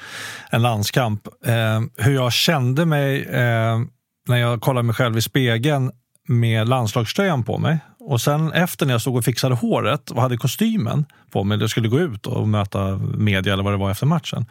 [0.50, 1.26] en landskamp.
[1.46, 3.80] Eh, hur jag kände mig eh,
[4.28, 5.90] när jag kollade mig själv i spegeln
[6.28, 7.78] med landslagströjan på mig.
[8.00, 11.70] Och sen efter när jag stod och fixade håret och hade kostymen på mig, jag
[11.70, 14.46] skulle gå ut och möta media eller vad det var efter matchen.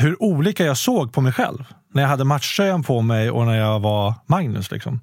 [0.00, 1.64] Hur olika jag såg på mig själv
[1.94, 4.70] när jag hade matchtröjan på mig och när jag var Magnus.
[4.70, 5.00] Liksom.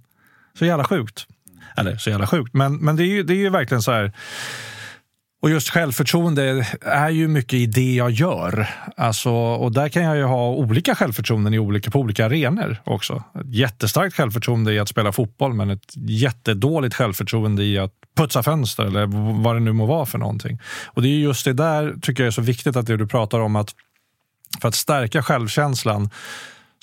[0.60, 1.28] Så jävla sjukt.
[1.78, 4.14] Eller så jävla sjukt, men, men det, är ju, det är ju verkligen så här.
[5.42, 8.70] Och just självförtroende är ju mycket i det jag gör.
[8.98, 13.24] Alltså, och där kan jag ju ha olika självförtroenden i olika, på olika arenor också.
[13.40, 18.84] Ett jättestarkt självförtroende i att spela fotboll men ett jättedåligt självförtroende i att putsa fönster
[18.84, 19.06] eller
[19.44, 20.60] vad det nu må vara för någonting.
[20.86, 23.40] Och det är just det där tycker jag är så viktigt att det du pratar
[23.40, 23.76] om att
[24.62, 26.10] för att stärka självkänslan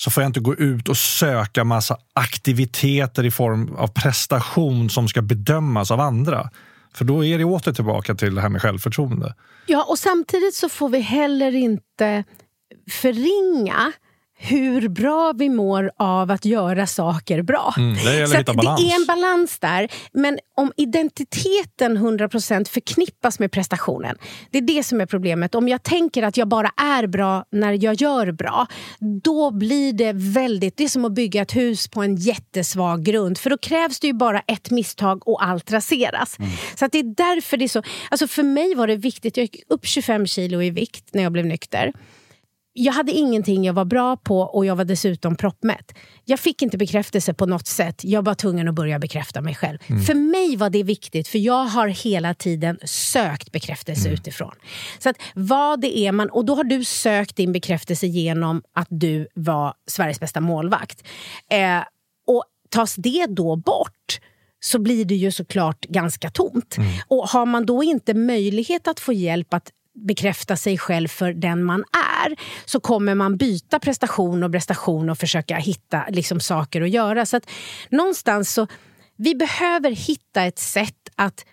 [0.01, 5.09] så får jag inte gå ut och söka massa aktiviteter i form av prestation som
[5.09, 6.51] ska bedömas av andra.
[6.95, 9.35] För då är det åter tillbaka till det här med självförtroende.
[9.67, 12.25] Ja, och samtidigt så får vi heller inte
[12.91, 13.93] förringa
[14.43, 17.75] hur bra vi mår av att göra saker bra.
[17.77, 18.33] Mm, det så.
[18.77, 19.89] Det är en balans där.
[20.13, 24.17] Men om identiteten 100% förknippas med prestationen,
[24.51, 25.55] det är det som är problemet.
[25.55, 28.67] Om jag tänker att jag bara är bra när jag gör bra,
[29.23, 30.77] då blir det väldigt...
[30.77, 33.39] Det är som att bygga ett hus på en jättesvag grund.
[33.39, 36.39] För då krävs det ju bara ett misstag och allt raseras.
[36.39, 36.51] Mm.
[36.75, 37.83] Så det är därför det är så...
[38.11, 41.33] Alltså för mig var det viktigt, jag gick upp 25 kilo i vikt när jag
[41.33, 41.93] blev nykter
[42.73, 45.93] jag hade ingenting jag var bra på och jag var dessutom proppmätt.
[46.25, 48.05] Jag fick inte bekräftelse på något sätt.
[48.05, 49.79] Jag var tvungen att börja bekräfta mig själv.
[49.87, 50.03] Mm.
[50.03, 54.15] För mig var det viktigt, för jag har hela tiden sökt bekräftelse mm.
[54.15, 54.55] utifrån.
[54.99, 58.89] Så att vad det är man, och då har du sökt din bekräftelse genom att
[58.91, 61.03] du var Sveriges bästa målvakt.
[61.51, 61.85] Eh,
[62.27, 64.21] och tas det då bort
[64.61, 66.77] så blir det ju såklart ganska tomt.
[66.77, 66.91] Mm.
[67.09, 71.65] Och har man då inte möjlighet att få hjälp att bekräfta sig själv för den
[71.65, 71.85] man
[72.25, 77.27] är så kommer man byta prestation och prestation och försöka hitta liksom, saker att göra.
[77.27, 77.51] Så att
[77.91, 78.67] någonstans så,
[79.17, 81.45] vi behöver hitta ett sätt att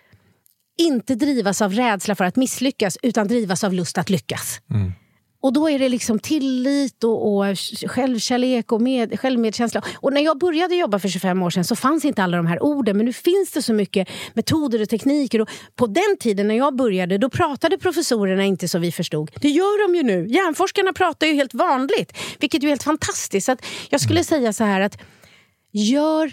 [0.78, 4.60] inte drivas av rädsla för att misslyckas utan drivas av lust att lyckas.
[4.70, 4.92] Mm.
[5.40, 7.44] Och då är det liksom tillit och, och
[7.86, 9.82] självkärlek och med, självmedkänsla.
[9.96, 12.62] Och när jag började jobba för 25 år sedan så fanns inte alla de här
[12.62, 12.96] orden.
[12.96, 15.40] Men nu finns det så mycket metoder och tekniker.
[15.40, 19.30] Och på den tiden när jag började då pratade professorerna inte så vi förstod.
[19.40, 20.26] Det gör de ju nu.
[20.26, 22.18] Hjärnforskarna pratar ju helt vanligt.
[22.40, 23.46] Vilket är helt fantastiskt.
[23.46, 23.56] Så
[23.90, 24.98] jag skulle säga så här att
[25.72, 26.32] gör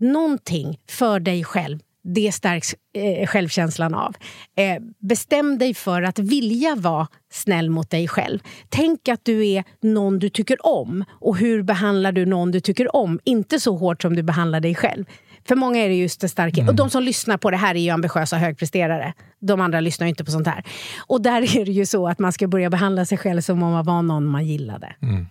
[0.00, 4.16] någonting för dig själv det stärks eh, självkänslan av.
[4.56, 8.38] Eh, bestäm dig för att vilja vara snäll mot dig själv.
[8.68, 11.04] Tänk att du är någon du tycker om.
[11.10, 13.20] Och hur behandlar du någon du tycker om?
[13.24, 15.04] Inte så hårt som du behandlar dig själv.
[15.48, 16.60] För många är det just det starka.
[16.60, 16.68] Mm.
[16.68, 19.12] Och de som lyssnar på det här är ju ambitiösa högpresterare.
[19.40, 20.64] De andra lyssnar inte på sånt här.
[21.06, 23.72] Och där är det ju så att man ska börja behandla sig själv som om
[23.72, 24.96] man var någon man gillade.
[25.02, 25.26] Mm.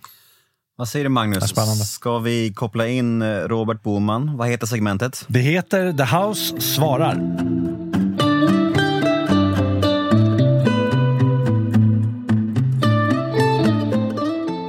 [0.79, 1.49] Vad säger du Magnus?
[1.49, 1.83] Spännande.
[1.85, 4.37] Ska vi koppla in eh, Robert Boman?
[4.37, 5.25] Vad heter segmentet?
[5.27, 7.15] Det heter The House svarar.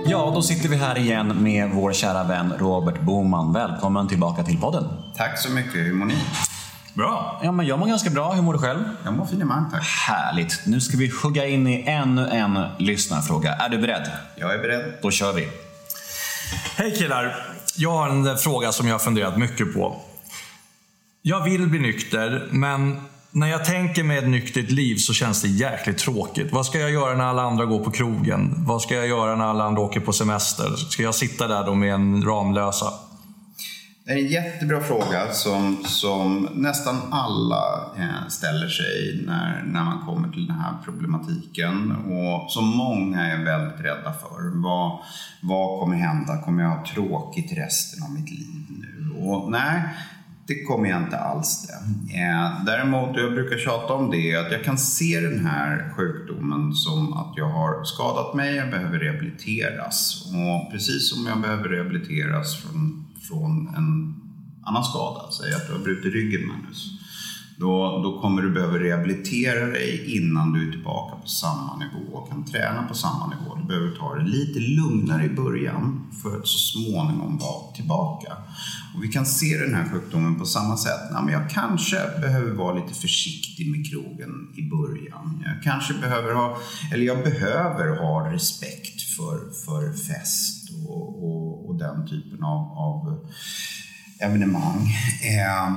[0.07, 3.53] Ja, då sitter vi här igen med vår kära vän Robert Boman.
[3.53, 4.85] Välkommen tillbaka till podden.
[5.17, 5.75] Tack så mycket.
[5.75, 6.17] Hur mår ni?
[6.95, 7.41] Bra.
[7.43, 8.33] Ja, men jag mår ganska bra.
[8.33, 8.85] Hur mår du själv?
[9.05, 9.85] Jag mår finemang, tack.
[10.09, 10.67] Härligt.
[10.67, 13.53] Nu ska vi hugga in i ännu en lyssnarfråga.
[13.53, 14.11] Är du beredd?
[14.37, 14.93] Jag är beredd.
[15.03, 15.49] Då kör vi.
[16.77, 17.47] Hej killar!
[17.77, 20.01] Jag har en fråga som jag har funderat mycket på.
[21.23, 25.49] Jag vill bli nykter, men när jag tänker mig ett nyktert liv så känns det
[25.49, 26.53] jäkligt tråkigt.
[26.53, 28.55] Vad ska jag göra när alla andra går på krogen?
[28.57, 30.77] Vad ska jag göra när alla andra åker på semester?
[30.77, 32.93] Ska jag sitta där då med en Ramlösa?
[34.09, 40.07] Det är en jättebra fråga som, som nästan alla eh, ställer sig när, när man
[40.07, 44.63] kommer till den här problematiken och som många är väldigt rädda för.
[44.63, 44.99] Vad,
[45.43, 46.43] vad kommer hända?
[46.43, 49.21] Kommer jag ha tråkigt resten av mitt liv nu?
[49.21, 49.83] Och nej,
[50.47, 52.19] det kommer jag inte alls det.
[52.19, 56.73] Eh, däremot, och jag brukar tjata om det, att jag kan se den här sjukdomen
[56.73, 60.25] som att jag har skadat mig, jag behöver rehabiliteras.
[60.27, 64.15] Och precis som jag behöver rehabiliteras från, från en
[64.67, 66.99] annan skada, säg att du har brutit ryggen Magnus.
[67.61, 72.29] Då, då kommer du behöva rehabilitera dig innan du är tillbaka på samma nivå och
[72.29, 73.55] kan träna på samma nivå.
[73.55, 78.33] Du behöver ta det lite lugnare i början för att så småningom vara tillbaka.
[78.95, 81.01] Och vi kan se den här sjukdomen på samma sätt.
[81.13, 85.43] Nej, men jag kanske behöver vara lite försiktig med krogen i början.
[85.45, 86.59] Jag kanske behöver ha,
[86.93, 93.29] eller jag behöver ha respekt för, för fest och, och, och den typen av, av
[94.21, 94.95] evenemang.
[95.23, 95.73] Eh,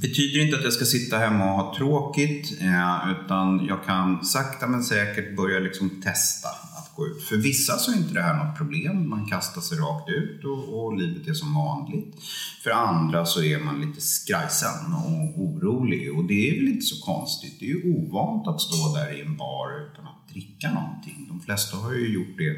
[0.00, 4.66] betyder inte att jag ska sitta hemma och ha tråkigt, eh, utan jag kan sakta
[4.66, 7.22] men säkert börja liksom testa att gå ut.
[7.22, 10.84] För vissa så är inte det här något problem, man kastar sig rakt ut och,
[10.84, 12.14] och livet är som vanligt.
[12.62, 17.04] För andra så är man lite skrajsen och orolig och det är väl inte så
[17.04, 17.56] konstigt.
[17.60, 21.26] Det är ju ovant att stå där i en bar utan att dricka någonting.
[21.28, 22.56] De flesta har ju gjort det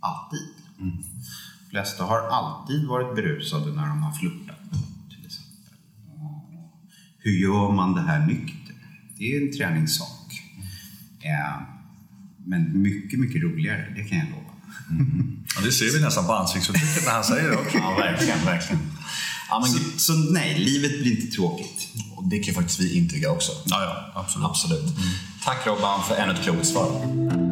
[0.00, 0.55] alltid.
[0.80, 0.96] Mm.
[1.64, 4.60] De flesta har alltid varit berusade när de har flörtat
[5.10, 5.74] till exempel.
[7.18, 8.74] Hur gör man det här nykter?
[9.18, 10.42] Det är en träningssak.
[11.20, 11.62] Eh,
[12.44, 14.42] men mycket, mycket roligare, det kan jag lova.
[14.90, 15.44] Mm.
[15.56, 17.78] Ja, det ser vi nästan på ansiktsuttrycket när han säger det också.
[17.78, 18.82] Ja, verkligen, verkligen.
[19.48, 21.88] Ja, men, så, så, nej, livet blir inte tråkigt.
[22.16, 23.52] Och det kan faktiskt vi intyga också.
[23.64, 24.46] Ja, ja absolut.
[24.46, 24.96] absolut.
[24.96, 25.08] Mm.
[25.44, 27.45] Tack Robban för ännu ett klokt svar.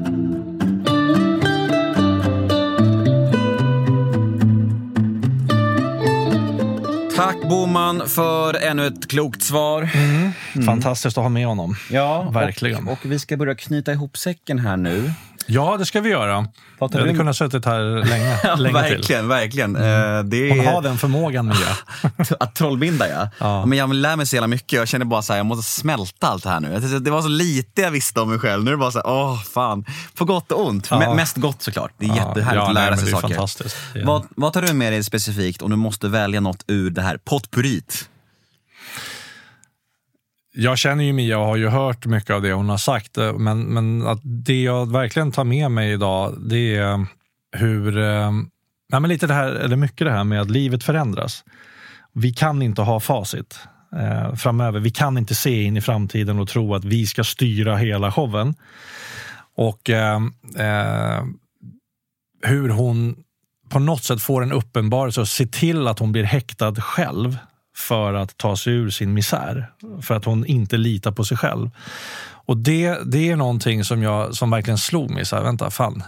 [7.17, 9.91] Tack Boman för ännu ett klokt svar.
[9.95, 10.33] Mm.
[10.55, 10.67] Mm.
[10.67, 11.77] Fantastiskt att ha med honom.
[11.91, 12.89] Ja, Verkligen.
[12.89, 15.13] Och, och vi ska börja knyta ihop säcken här nu.
[15.47, 16.47] Ja, det ska vi göra.
[16.79, 17.19] Jag hade du...
[17.19, 19.29] kunnat suttit här länge, ja, länge verkligen, till.
[19.29, 20.31] Verkligen, mm.
[20.31, 20.57] det är...
[20.57, 21.77] Hon har den förmågan, Mia.
[22.41, 23.29] att trollbinda, ja.
[23.39, 23.67] ja.
[23.67, 24.73] Men jag lär mig så jävla mycket.
[24.73, 26.99] Jag känner bara att jag måste smälta allt det här nu.
[27.01, 28.65] Det var så lite jag visste om mig själv.
[28.65, 29.85] Nu är det bara så här, åh fan.
[30.15, 30.89] På gott och ont.
[30.91, 31.15] Ja.
[31.15, 31.93] Mest gott såklart.
[31.99, 32.15] Det är ja.
[32.15, 33.29] jättehärligt ja, att lära nej, sig saker.
[33.29, 33.77] Fantastiskt.
[34.05, 37.17] Vad, vad tar du med dig specifikt om du måste välja något ur det här
[37.25, 38.09] potpurrit?
[40.57, 43.19] Jag känner ju Mia och har ju hört mycket av det hon har sagt.
[43.19, 47.05] Eh, men, men att det jag verkligen tar med mig idag, det är eh,
[47.57, 48.31] hur, eh,
[48.93, 51.45] ja, men lite det här, eller mycket det här med att livet förändras.
[52.13, 53.59] Vi kan inte ha facit
[53.97, 54.81] eh, framöver.
[54.81, 58.55] Vi kan inte se in i framtiden och tro att vi ska styra hela showen.
[59.57, 60.21] Och eh,
[60.57, 61.25] eh,
[62.43, 63.17] hur hon
[63.69, 67.39] på något sätt får en uppenbarelse och ser till att hon blir häktad själv
[67.77, 69.71] för att ta sig ur sin misär.
[70.03, 71.71] För att hon inte litar på sig själv.
[72.47, 75.25] Och det, det är någonting som, jag, som verkligen slog mig.
[75.25, 76.03] Så här, vänta, fan.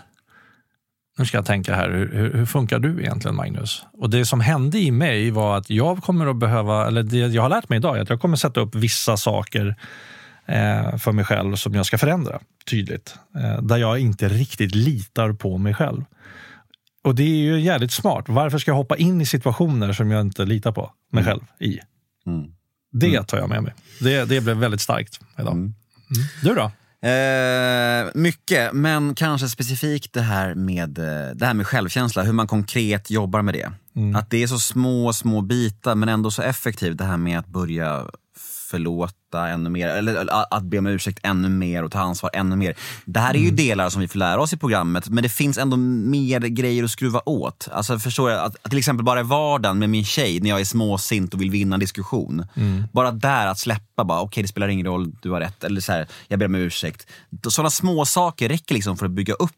[1.18, 3.84] Nu ska jag tänka här, hur, hur, hur, funkar du egentligen Magnus?
[3.92, 7.42] Och det som hände i mig var att jag kommer att behöva, eller det jag
[7.42, 9.76] har lärt mig idag, är att jag kommer sätta upp vissa saker
[10.46, 12.40] eh, för mig själv som jag ska förändra
[12.70, 13.18] tydligt.
[13.36, 16.04] Eh, där jag inte riktigt litar på mig själv.
[17.06, 18.24] Och det är ju jävligt smart.
[18.28, 21.24] Varför ska jag hoppa in i situationer som jag inte litar på mig mm.
[21.24, 21.78] själv i?
[22.26, 22.50] Mm.
[22.92, 23.24] Det mm.
[23.24, 23.74] tar jag med mig.
[24.00, 25.52] Det, det blev väldigt starkt idag.
[25.52, 25.64] Mm.
[25.64, 25.74] mm.
[26.42, 26.70] Du då?
[27.08, 32.46] Eh, mycket, men kanske specifikt det här, med, eh, det här med självkänsla, hur man
[32.46, 33.72] konkret jobbar med det.
[33.96, 34.16] Mm.
[34.16, 37.46] Att det är så små, små bitar men ändå så effektivt det här med att
[37.46, 38.06] börja
[38.76, 42.74] förlåta ännu mer, eller att be om ursäkt ännu mer och ta ansvar ännu mer.
[43.04, 43.56] Det här är ju mm.
[43.56, 46.90] delar som vi får lära oss i programmet, men det finns ändå mer grejer att
[46.90, 47.68] skruva åt.
[47.72, 50.60] Alltså förstår jag, att, att till exempel bara i vardagen med min tjej, när jag
[50.60, 52.46] är småsint och vill vinna en diskussion.
[52.54, 52.84] Mm.
[52.92, 55.80] Bara där att släppa, bara okej okay, det spelar ingen roll, du har rätt, eller
[55.80, 57.06] så här, jag ber om ursäkt.
[57.48, 59.50] Sådana små saker räcker liksom för att bygga upp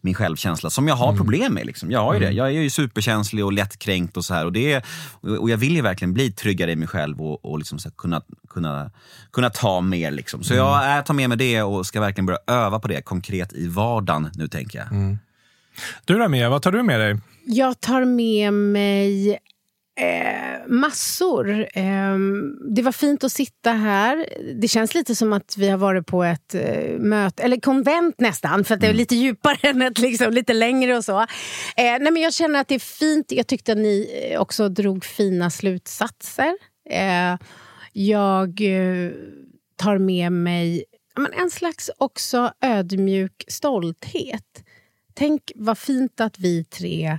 [0.00, 1.16] min självkänsla som jag har mm.
[1.16, 1.66] problem med.
[1.66, 1.90] Liksom.
[1.90, 2.26] Jag har ju det.
[2.26, 2.36] Mm.
[2.36, 4.46] Jag är ju superkänslig och lättkränkt och så här.
[4.46, 4.84] Och, det
[5.20, 8.22] och jag vill ju verkligen bli tryggare i mig själv och, och liksom så kunna,
[8.48, 8.90] kunna,
[9.32, 10.10] kunna ta mer.
[10.10, 10.42] Liksom.
[10.42, 13.52] Så jag är, tar med mig det och ska verkligen börja öva på det konkret
[13.52, 14.92] i vardagen nu tänker jag.
[14.92, 15.18] Mm.
[16.04, 17.18] Du då Mia, vad tar du med dig?
[17.44, 19.38] Jag tar med mig
[19.98, 21.68] Eh, massor.
[21.74, 22.18] Eh,
[22.70, 24.26] det var fint att sitta här.
[24.54, 28.64] Det känns lite som att vi har varit på ett eh, möte, eller konvent nästan,
[28.64, 28.98] för att det är mm.
[28.98, 31.20] lite djupare än ett liksom, lite längre och så.
[31.20, 31.26] Eh,
[31.76, 33.32] nej, men jag känner att det är fint.
[33.32, 36.54] Jag tyckte att ni eh, också drog fina slutsatser.
[36.90, 37.36] Eh,
[37.92, 38.60] jag
[39.76, 40.84] tar med mig
[41.16, 44.64] men en slags också ödmjuk stolthet.
[45.14, 47.18] Tänk vad fint att vi tre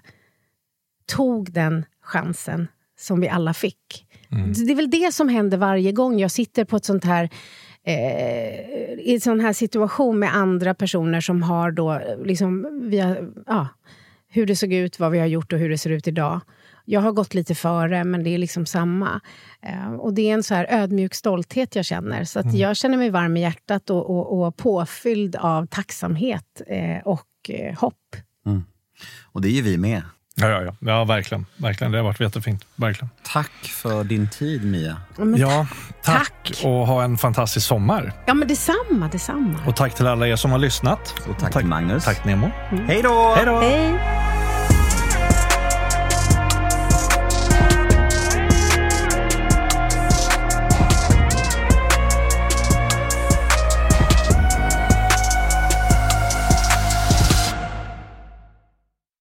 [1.05, 2.67] tog den chansen
[2.99, 4.05] som vi alla fick.
[4.31, 4.53] Mm.
[4.53, 7.29] Det är väl det som händer varje gång jag sitter på ett sånt här
[7.83, 7.93] eh,
[8.99, 13.67] i en sån här situation med andra personer som har då liksom, vi har, ja,
[14.27, 16.41] hur det såg ut, vad vi har gjort och hur det ser ut idag.
[16.85, 19.21] Jag har gått lite före, men det är liksom samma.
[19.61, 22.23] Eh, och Det är en så här ödmjuk stolthet jag känner.
[22.23, 22.57] Så att mm.
[22.57, 27.79] Jag känner mig varm i hjärtat och, och, och påfylld av tacksamhet eh, och eh,
[27.79, 28.15] hopp.
[28.45, 28.63] Mm.
[29.31, 30.01] Och det är ju vi med.
[30.41, 30.73] Ja, ja, ja.
[30.79, 31.45] ja verkligen.
[31.57, 31.91] verkligen.
[31.91, 32.65] Det har varit jättefint.
[32.75, 33.09] Verkligen.
[33.23, 34.97] Tack för din tid, Mia.
[35.37, 35.67] Ja,
[36.03, 36.31] tack.
[36.43, 36.61] tack.
[36.63, 38.13] Och ha en fantastisk sommar.
[38.25, 39.07] Ja, men detsamma.
[39.11, 39.59] detsamma.
[39.65, 41.15] Och tack till alla er som har lyssnat.
[41.27, 42.05] Och tack, tack till Magnus.
[42.05, 42.51] Tack Nemo.
[42.71, 42.87] Mm.
[42.87, 43.33] Hej då!
[43.35, 44.28] Hej då!